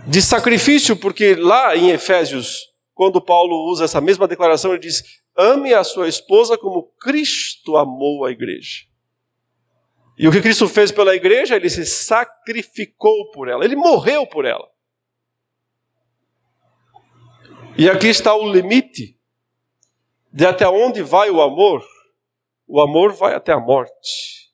De 0.06 0.22
sacrifício, 0.22 0.98
porque 0.98 1.36
lá 1.36 1.76
em 1.78 1.92
Efésios, 1.92 2.68
quando 2.94 3.22
Paulo 3.22 3.70
usa 3.70 3.86
essa 3.86 4.02
mesma 4.02 4.28
declaração, 4.28 4.72
ele 4.72 4.82
diz: 4.82 5.22
ame 5.36 5.74
a 5.74 5.84
sua 5.84 6.10
esposa 6.10 6.58
como 6.58 6.84
Cristo 7.00 7.78
amou 7.78 8.26
a 8.26 8.32
igreja. 8.32 8.86
E 10.18 10.28
o 10.28 10.32
que 10.32 10.42
Cristo 10.42 10.68
fez 10.68 10.92
pela 10.92 11.16
igreja, 11.16 11.56
ele 11.56 11.70
se 11.70 11.86
sacrificou 11.86 13.30
por 13.32 13.48
ela, 13.48 13.64
ele 13.64 13.76
morreu 13.76 14.26
por 14.26 14.46
ela. 14.46 14.68
E 17.78 17.88
aqui 17.88 18.08
está 18.08 18.34
o 18.36 18.52
limite 18.52 19.16
de 20.34 20.46
até 20.46 20.68
onde 20.68 21.04
vai 21.04 21.30
o 21.30 21.42
amor. 21.42 21.86
O 22.68 22.82
amor 22.82 23.14
vai 23.14 23.36
até 23.36 23.54
a 23.54 23.60
morte. 23.60 24.52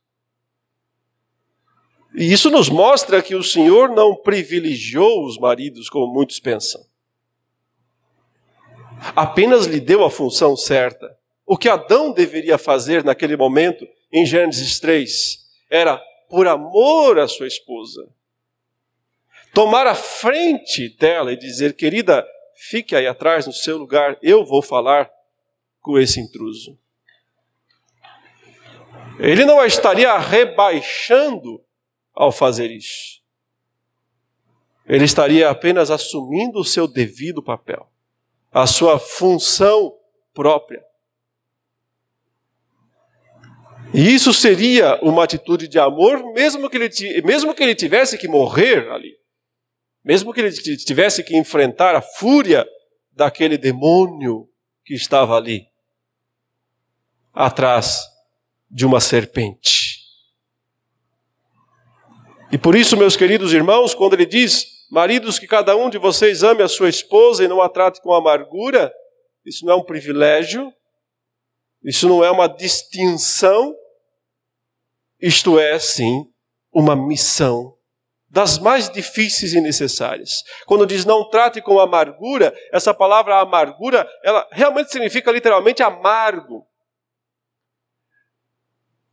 E 2.14 2.32
isso 2.32 2.52
nos 2.52 2.70
mostra 2.70 3.24
que 3.24 3.34
o 3.34 3.42
Senhor 3.42 3.90
não 3.90 4.16
privilegiou 4.16 5.26
os 5.26 5.38
maridos 5.40 5.90
como 5.90 6.14
muitos 6.14 6.40
pensam. 6.40 6.86
Apenas 9.16 9.66
lhe 9.66 9.80
deu 9.80 10.04
a 10.04 10.12
função 10.12 10.56
certa. 10.56 11.18
O 11.46 11.58
que 11.58 11.70
Adão 11.70 12.12
deveria 12.12 12.58
fazer 12.58 13.04
naquele 13.04 13.36
momento, 13.36 13.88
em 14.12 14.26
Gênesis 14.26 14.80
3, 14.80 15.43
era 15.74 15.98
por 16.30 16.48
amor 16.48 17.18
à 17.18 17.28
sua 17.28 17.48
esposa. 17.48 18.08
Tomar 19.56 19.88
a 19.88 19.96
frente 19.96 20.88
dela 20.88 21.34
e 21.34 21.38
dizer: 21.38 21.76
querida, 21.76 22.24
fique 22.56 22.96
aí 22.96 23.08
atrás 23.08 23.48
no 23.48 23.54
seu 23.54 23.76
lugar, 23.76 24.16
eu 24.22 24.46
vou 24.46 24.62
falar 24.62 25.12
com 25.82 25.98
esse 25.98 26.20
intruso. 26.20 26.78
Ele 29.20 29.46
não 29.46 29.60
a 29.60 29.66
estaria 29.66 30.16
rebaixando 30.20 31.64
ao 32.14 32.32
fazer 32.32 32.70
isso. 32.70 33.24
Ele 34.86 35.06
estaria 35.06 35.50
apenas 35.50 35.90
assumindo 35.90 36.60
o 36.60 36.66
seu 36.66 36.88
devido 36.88 37.42
papel, 37.42 37.90
a 38.52 38.68
sua 38.68 39.00
função 39.00 39.98
própria. 40.34 40.84
E 43.94 44.14
isso 44.14 44.34
seria 44.34 45.00
uma 45.04 45.24
atitude 45.24 45.68
de 45.68 45.78
amor, 45.78 46.34
mesmo 46.34 46.68
que 46.70 46.78
ele, 46.78 47.22
mesmo 47.22 47.54
que 47.54 47.62
ele 47.62 47.76
tivesse 47.76 48.18
que 48.18 48.28
morrer 48.28 48.90
ali, 48.90 49.16
mesmo 50.04 50.34
que 50.34 50.42
ele 50.42 50.52
tivesse 50.52 51.24
que 51.24 51.38
enfrentar 51.38 51.96
a 51.96 52.02
fúria 52.02 52.68
daquele 53.12 53.58
demônio 53.58 54.50
que 54.84 54.96
estava 54.96 55.36
ali, 55.36 55.68
atrás 57.32 58.02
de 58.70 58.86
uma 58.86 59.00
serpente. 59.00 60.00
E 62.52 62.58
por 62.58 62.76
isso, 62.76 62.98
meus 62.98 63.16
queridos 63.16 63.54
irmãos, 63.54 63.94
quando 63.94 64.14
ele 64.14 64.26
diz, 64.26 64.66
maridos, 64.92 65.38
que 65.38 65.48
cada 65.48 65.76
um 65.76 65.90
de 65.90 65.98
vocês 65.98 66.44
ame 66.44 66.64
a 66.64 66.68
sua 66.68 66.90
esposa 66.90 67.44
e 67.44 67.48
não 67.48 67.62
a 67.62 67.70
trate 67.70 68.02
com 68.02 68.14
amargura, 68.14 68.92
isso 69.46 69.66
não 69.66 69.74
é 69.74 69.76
um 69.76 69.84
privilégio, 69.84 70.72
isso 71.84 72.08
não 72.08 72.24
é 72.24 72.32
uma 72.32 72.48
distinção, 72.48 73.76
isto 75.24 75.58
é, 75.58 75.80
sim, 75.80 76.26
uma 76.70 76.98
missão 76.98 77.78
das 78.30 78.60
mais 78.60 78.90
difíceis 78.90 79.54
e 79.54 79.62
necessárias. 79.62 80.44
Quando 80.66 80.86
diz 80.86 81.06
não 81.06 81.30
trate 81.30 81.62
com 81.62 81.80
amargura, 81.80 82.54
essa 82.74 82.94
palavra 82.94 83.40
amargura, 83.40 84.06
ela 84.22 84.46
realmente 84.52 84.92
significa 84.92 85.32
literalmente 85.32 85.82
amargo. 85.82 86.68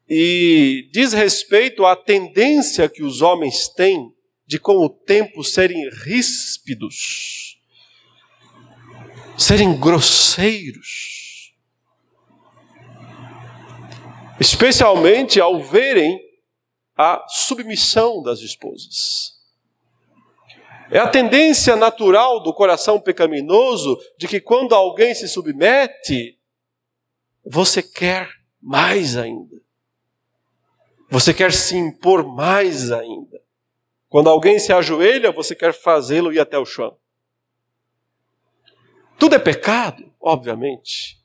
E 0.09 0.91
diz 0.93 1.13
respeito 1.13 1.87
à 1.87 1.95
tendência 1.95 2.89
que 2.89 3.05
os 3.05 3.23
homens 3.23 3.69
têm 3.69 4.13
de 4.45 4.59
com 4.59 4.79
o 4.79 4.89
tempo 4.89 5.45
serem 5.45 5.89
ríspidos, 5.91 7.61
serem 9.39 9.79
grosseiros 9.79 11.20
especialmente 14.41 15.39
ao 15.39 15.63
verem 15.63 16.19
a 16.97 17.23
submissão 17.29 18.23
das 18.23 18.41
esposas. 18.41 19.39
É 20.91 20.99
a 20.99 21.07
tendência 21.07 21.77
natural 21.77 22.43
do 22.43 22.53
coração 22.53 22.99
pecaminoso 22.99 23.99
de 24.19 24.27
que 24.27 24.41
quando 24.41 24.75
alguém 24.75 25.15
se 25.15 25.29
submete, 25.29 26.39
você 27.45 27.83
quer 27.83 28.29
mais 28.61 29.17
ainda. 29.17 29.61
Você 31.11 31.35
quer 31.35 31.53
se 31.53 31.77
impor 31.77 32.27
mais 32.27 32.91
ainda. 32.91 33.41
Quando 34.09 34.29
alguém 34.29 34.59
se 34.59 34.73
ajoelha, 34.73 35.31
você 35.31 35.55
quer 35.55 35.73
fazê-lo 35.73 36.33
ir 36.33 36.41
até 36.41 36.59
o 36.59 36.65
chão. 36.65 36.97
Tudo 39.19 39.37
é 39.37 39.39
pecado, 39.39 40.13
obviamente. 40.21 41.20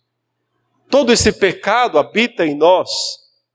Todo 0.89 1.11
esse 1.11 1.31
pecado 1.31 1.97
habita 1.97 2.45
em 2.45 2.55
nós 2.55 2.89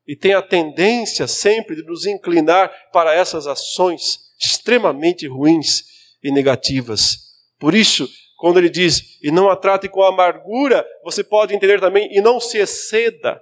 e 0.06 0.16
tem 0.16 0.34
a 0.34 0.42
tendência 0.42 1.26
sempre 1.26 1.76
de 1.76 1.82
nos 1.82 2.04
inclinar 2.06 2.70
para 2.92 3.14
essas 3.14 3.46
ações 3.46 4.30
extremamente 4.40 5.26
ruins 5.26 5.84
e 6.22 6.30
negativas. 6.30 7.30
Por 7.58 7.74
isso, 7.74 8.08
quando 8.38 8.58
ele 8.58 8.70
diz, 8.70 9.18
e 9.22 9.30
não 9.30 9.50
a 9.50 9.56
trate 9.56 9.88
com 9.88 10.02
amargura, 10.02 10.84
você 11.04 11.22
pode 11.22 11.54
entender 11.54 11.78
também, 11.78 12.08
e 12.10 12.20
não 12.20 12.40
se 12.40 12.58
exceda, 12.58 13.40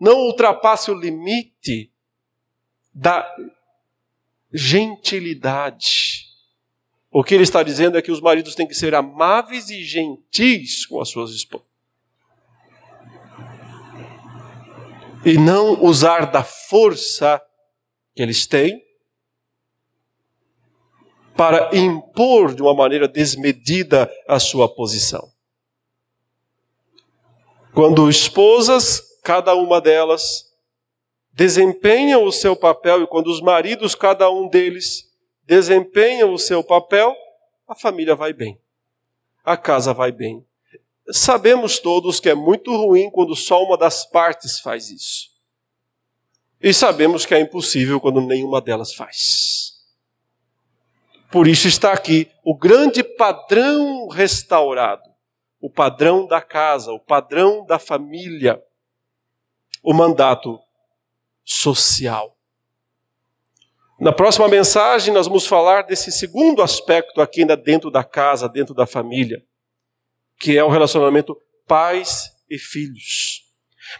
não 0.00 0.18
ultrapasse 0.20 0.90
o 0.90 0.94
limite 0.94 1.92
da 2.94 3.28
gentilidade. 4.52 6.26
O 7.10 7.22
que 7.22 7.34
ele 7.34 7.42
está 7.42 7.62
dizendo 7.62 7.98
é 7.98 8.02
que 8.02 8.12
os 8.12 8.20
maridos 8.20 8.54
têm 8.54 8.66
que 8.66 8.74
ser 8.74 8.94
amáveis 8.94 9.68
e 9.70 9.82
gentis 9.84 10.86
com 10.86 11.00
as 11.00 11.08
suas 11.08 11.32
esposas. 11.32 11.71
E 15.24 15.38
não 15.38 15.82
usar 15.82 16.26
da 16.26 16.42
força 16.42 17.40
que 18.14 18.22
eles 18.22 18.46
têm 18.46 18.82
para 21.36 21.74
impor 21.76 22.54
de 22.54 22.62
uma 22.62 22.74
maneira 22.74 23.08
desmedida 23.08 24.10
a 24.28 24.38
sua 24.38 24.72
posição. 24.72 25.32
Quando 27.74 28.08
esposas, 28.10 29.00
cada 29.22 29.54
uma 29.54 29.80
delas, 29.80 30.52
desempenham 31.32 32.24
o 32.24 32.32
seu 32.32 32.54
papel, 32.54 33.02
e 33.02 33.06
quando 33.06 33.28
os 33.28 33.40
maridos, 33.40 33.94
cada 33.94 34.30
um 34.30 34.46
deles, 34.46 35.10
desempenham 35.44 36.32
o 36.34 36.38
seu 36.38 36.62
papel, 36.62 37.16
a 37.66 37.74
família 37.74 38.14
vai 38.14 38.32
bem, 38.32 38.60
a 39.42 39.56
casa 39.56 39.94
vai 39.94 40.12
bem, 40.12 40.46
Sabemos 41.10 41.80
todos 41.80 42.20
que 42.20 42.28
é 42.28 42.34
muito 42.34 42.74
ruim 42.76 43.10
quando 43.10 43.34
só 43.34 43.62
uma 43.62 43.76
das 43.76 44.04
partes 44.04 44.60
faz 44.60 44.88
isso. 44.90 45.32
E 46.60 46.72
sabemos 46.72 47.26
que 47.26 47.34
é 47.34 47.40
impossível 47.40 48.00
quando 48.00 48.20
nenhuma 48.20 48.60
delas 48.60 48.94
faz. 48.94 49.72
Por 51.30 51.48
isso 51.48 51.66
está 51.66 51.92
aqui 51.92 52.30
o 52.44 52.54
grande 52.54 53.02
padrão 53.02 54.06
restaurado, 54.08 55.10
o 55.60 55.68
padrão 55.68 56.26
da 56.26 56.40
casa, 56.40 56.92
o 56.92 57.00
padrão 57.00 57.66
da 57.66 57.78
família, 57.78 58.62
o 59.82 59.92
mandato 59.92 60.60
social. 61.42 62.36
Na 63.98 64.12
próxima 64.12 64.46
mensagem, 64.46 65.12
nós 65.12 65.26
vamos 65.26 65.46
falar 65.46 65.82
desse 65.82 66.12
segundo 66.12 66.62
aspecto 66.62 67.20
aqui 67.20 67.40
ainda 67.40 67.56
dentro 67.56 67.90
da 67.90 68.04
casa, 68.04 68.48
dentro 68.48 68.74
da 68.74 68.86
família 68.86 69.44
que 70.38 70.56
é 70.56 70.64
o 70.64 70.68
relacionamento 70.68 71.40
pais 71.66 72.30
e 72.48 72.58
filhos. 72.58 73.42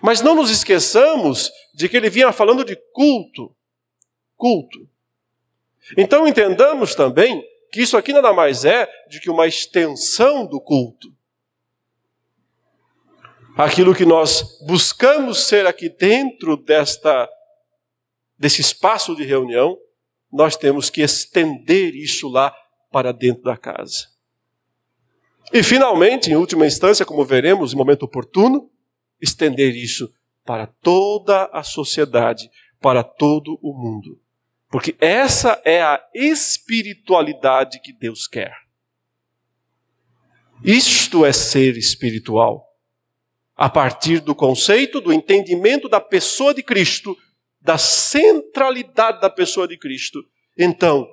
Mas 0.00 0.20
não 0.20 0.34
nos 0.34 0.50
esqueçamos 0.50 1.50
de 1.74 1.88
que 1.88 1.96
ele 1.96 2.10
vinha 2.10 2.32
falando 2.32 2.64
de 2.64 2.76
culto. 2.92 3.54
Culto. 4.36 4.88
Então 5.96 6.26
entendamos 6.26 6.94
também 6.94 7.44
que 7.70 7.80
isso 7.80 7.96
aqui 7.96 8.12
nada 8.12 8.32
mais 8.32 8.64
é 8.64 8.88
de 9.08 9.20
que 9.20 9.30
uma 9.30 9.46
extensão 9.46 10.46
do 10.46 10.60
culto. 10.60 11.08
Aquilo 13.56 13.94
que 13.94 14.04
nós 14.04 14.58
buscamos 14.66 15.46
ser 15.46 15.66
aqui 15.66 15.88
dentro 15.88 16.56
desta 16.56 17.28
desse 18.38 18.60
espaço 18.60 19.14
de 19.14 19.22
reunião, 19.22 19.78
nós 20.32 20.56
temos 20.56 20.90
que 20.90 21.00
estender 21.00 21.94
isso 21.94 22.28
lá 22.28 22.52
para 22.90 23.12
dentro 23.12 23.42
da 23.42 23.56
casa. 23.56 24.11
E, 25.52 25.62
finalmente, 25.62 26.30
em 26.30 26.36
última 26.36 26.66
instância, 26.66 27.04
como 27.04 27.24
veremos 27.24 27.72
em 27.72 27.76
momento 27.76 28.04
oportuno, 28.04 28.70
estender 29.20 29.76
isso 29.76 30.12
para 30.44 30.66
toda 30.66 31.44
a 31.52 31.62
sociedade, 31.62 32.50
para 32.80 33.04
todo 33.04 33.58
o 33.62 33.72
mundo. 33.72 34.20
Porque 34.70 34.96
essa 34.98 35.60
é 35.64 35.82
a 35.82 36.02
espiritualidade 36.14 37.80
que 37.80 37.92
Deus 37.92 38.26
quer. 38.26 38.52
Isto 40.64 41.26
é 41.26 41.32
ser 41.32 41.76
espiritual. 41.76 42.72
a 43.54 43.68
partir 43.68 44.18
do 44.18 44.34
conceito, 44.34 45.00
do 45.00 45.12
entendimento 45.12 45.88
da 45.88 46.00
pessoa 46.00 46.52
de 46.52 46.62
Cristo, 46.62 47.16
da 47.60 47.78
centralidade 47.78 49.20
da 49.20 49.30
pessoa 49.30 49.68
de 49.68 49.78
Cristo, 49.78 50.18
então 50.58 51.06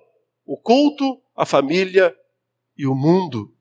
o 0.46 0.58
culto, 0.58 1.22
a 1.36 1.46
família 1.46 2.16
e 2.76 2.88
o 2.88 2.96
mundo 2.96 3.54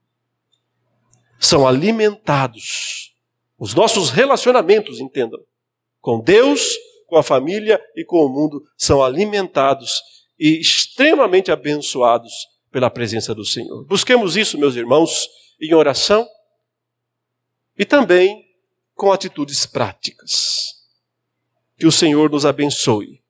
são 1.39 1.67
alimentados. 1.67 3.15
Os 3.59 3.75
nossos 3.75 4.11
relacionamentos, 4.11 5.01
entendam, 5.01 5.41
com 6.01 6.21
Deus, 6.21 6.77
com 7.07 7.17
a 7.17 7.23
família 7.23 7.81
e 7.97 8.05
com 8.05 8.25
o 8.25 8.29
mundo 8.29 8.63
são 8.77 9.03
alimentados 9.03 10.01
e 10.39 10.61
extremamente 10.61 11.51
abençoados 11.51 12.33
pela 12.71 12.91
presença 12.91 13.35
do 13.35 13.45
Senhor. 13.45 13.85
Busquemos 13.87 14.37
isso, 14.37 14.59
meus 14.59 14.77
irmãos, 14.77 15.29
em 15.61 15.75
oração 15.75 16.27
e 17.77 17.85
também 17.85 18.47
com 18.95 19.11
atitudes 19.11 19.65
práticas. 19.67 20.75
Que 21.79 21.87
o 21.87 21.93
Senhor 21.93 22.31
nos 22.31 22.45
abençoe 22.45 23.23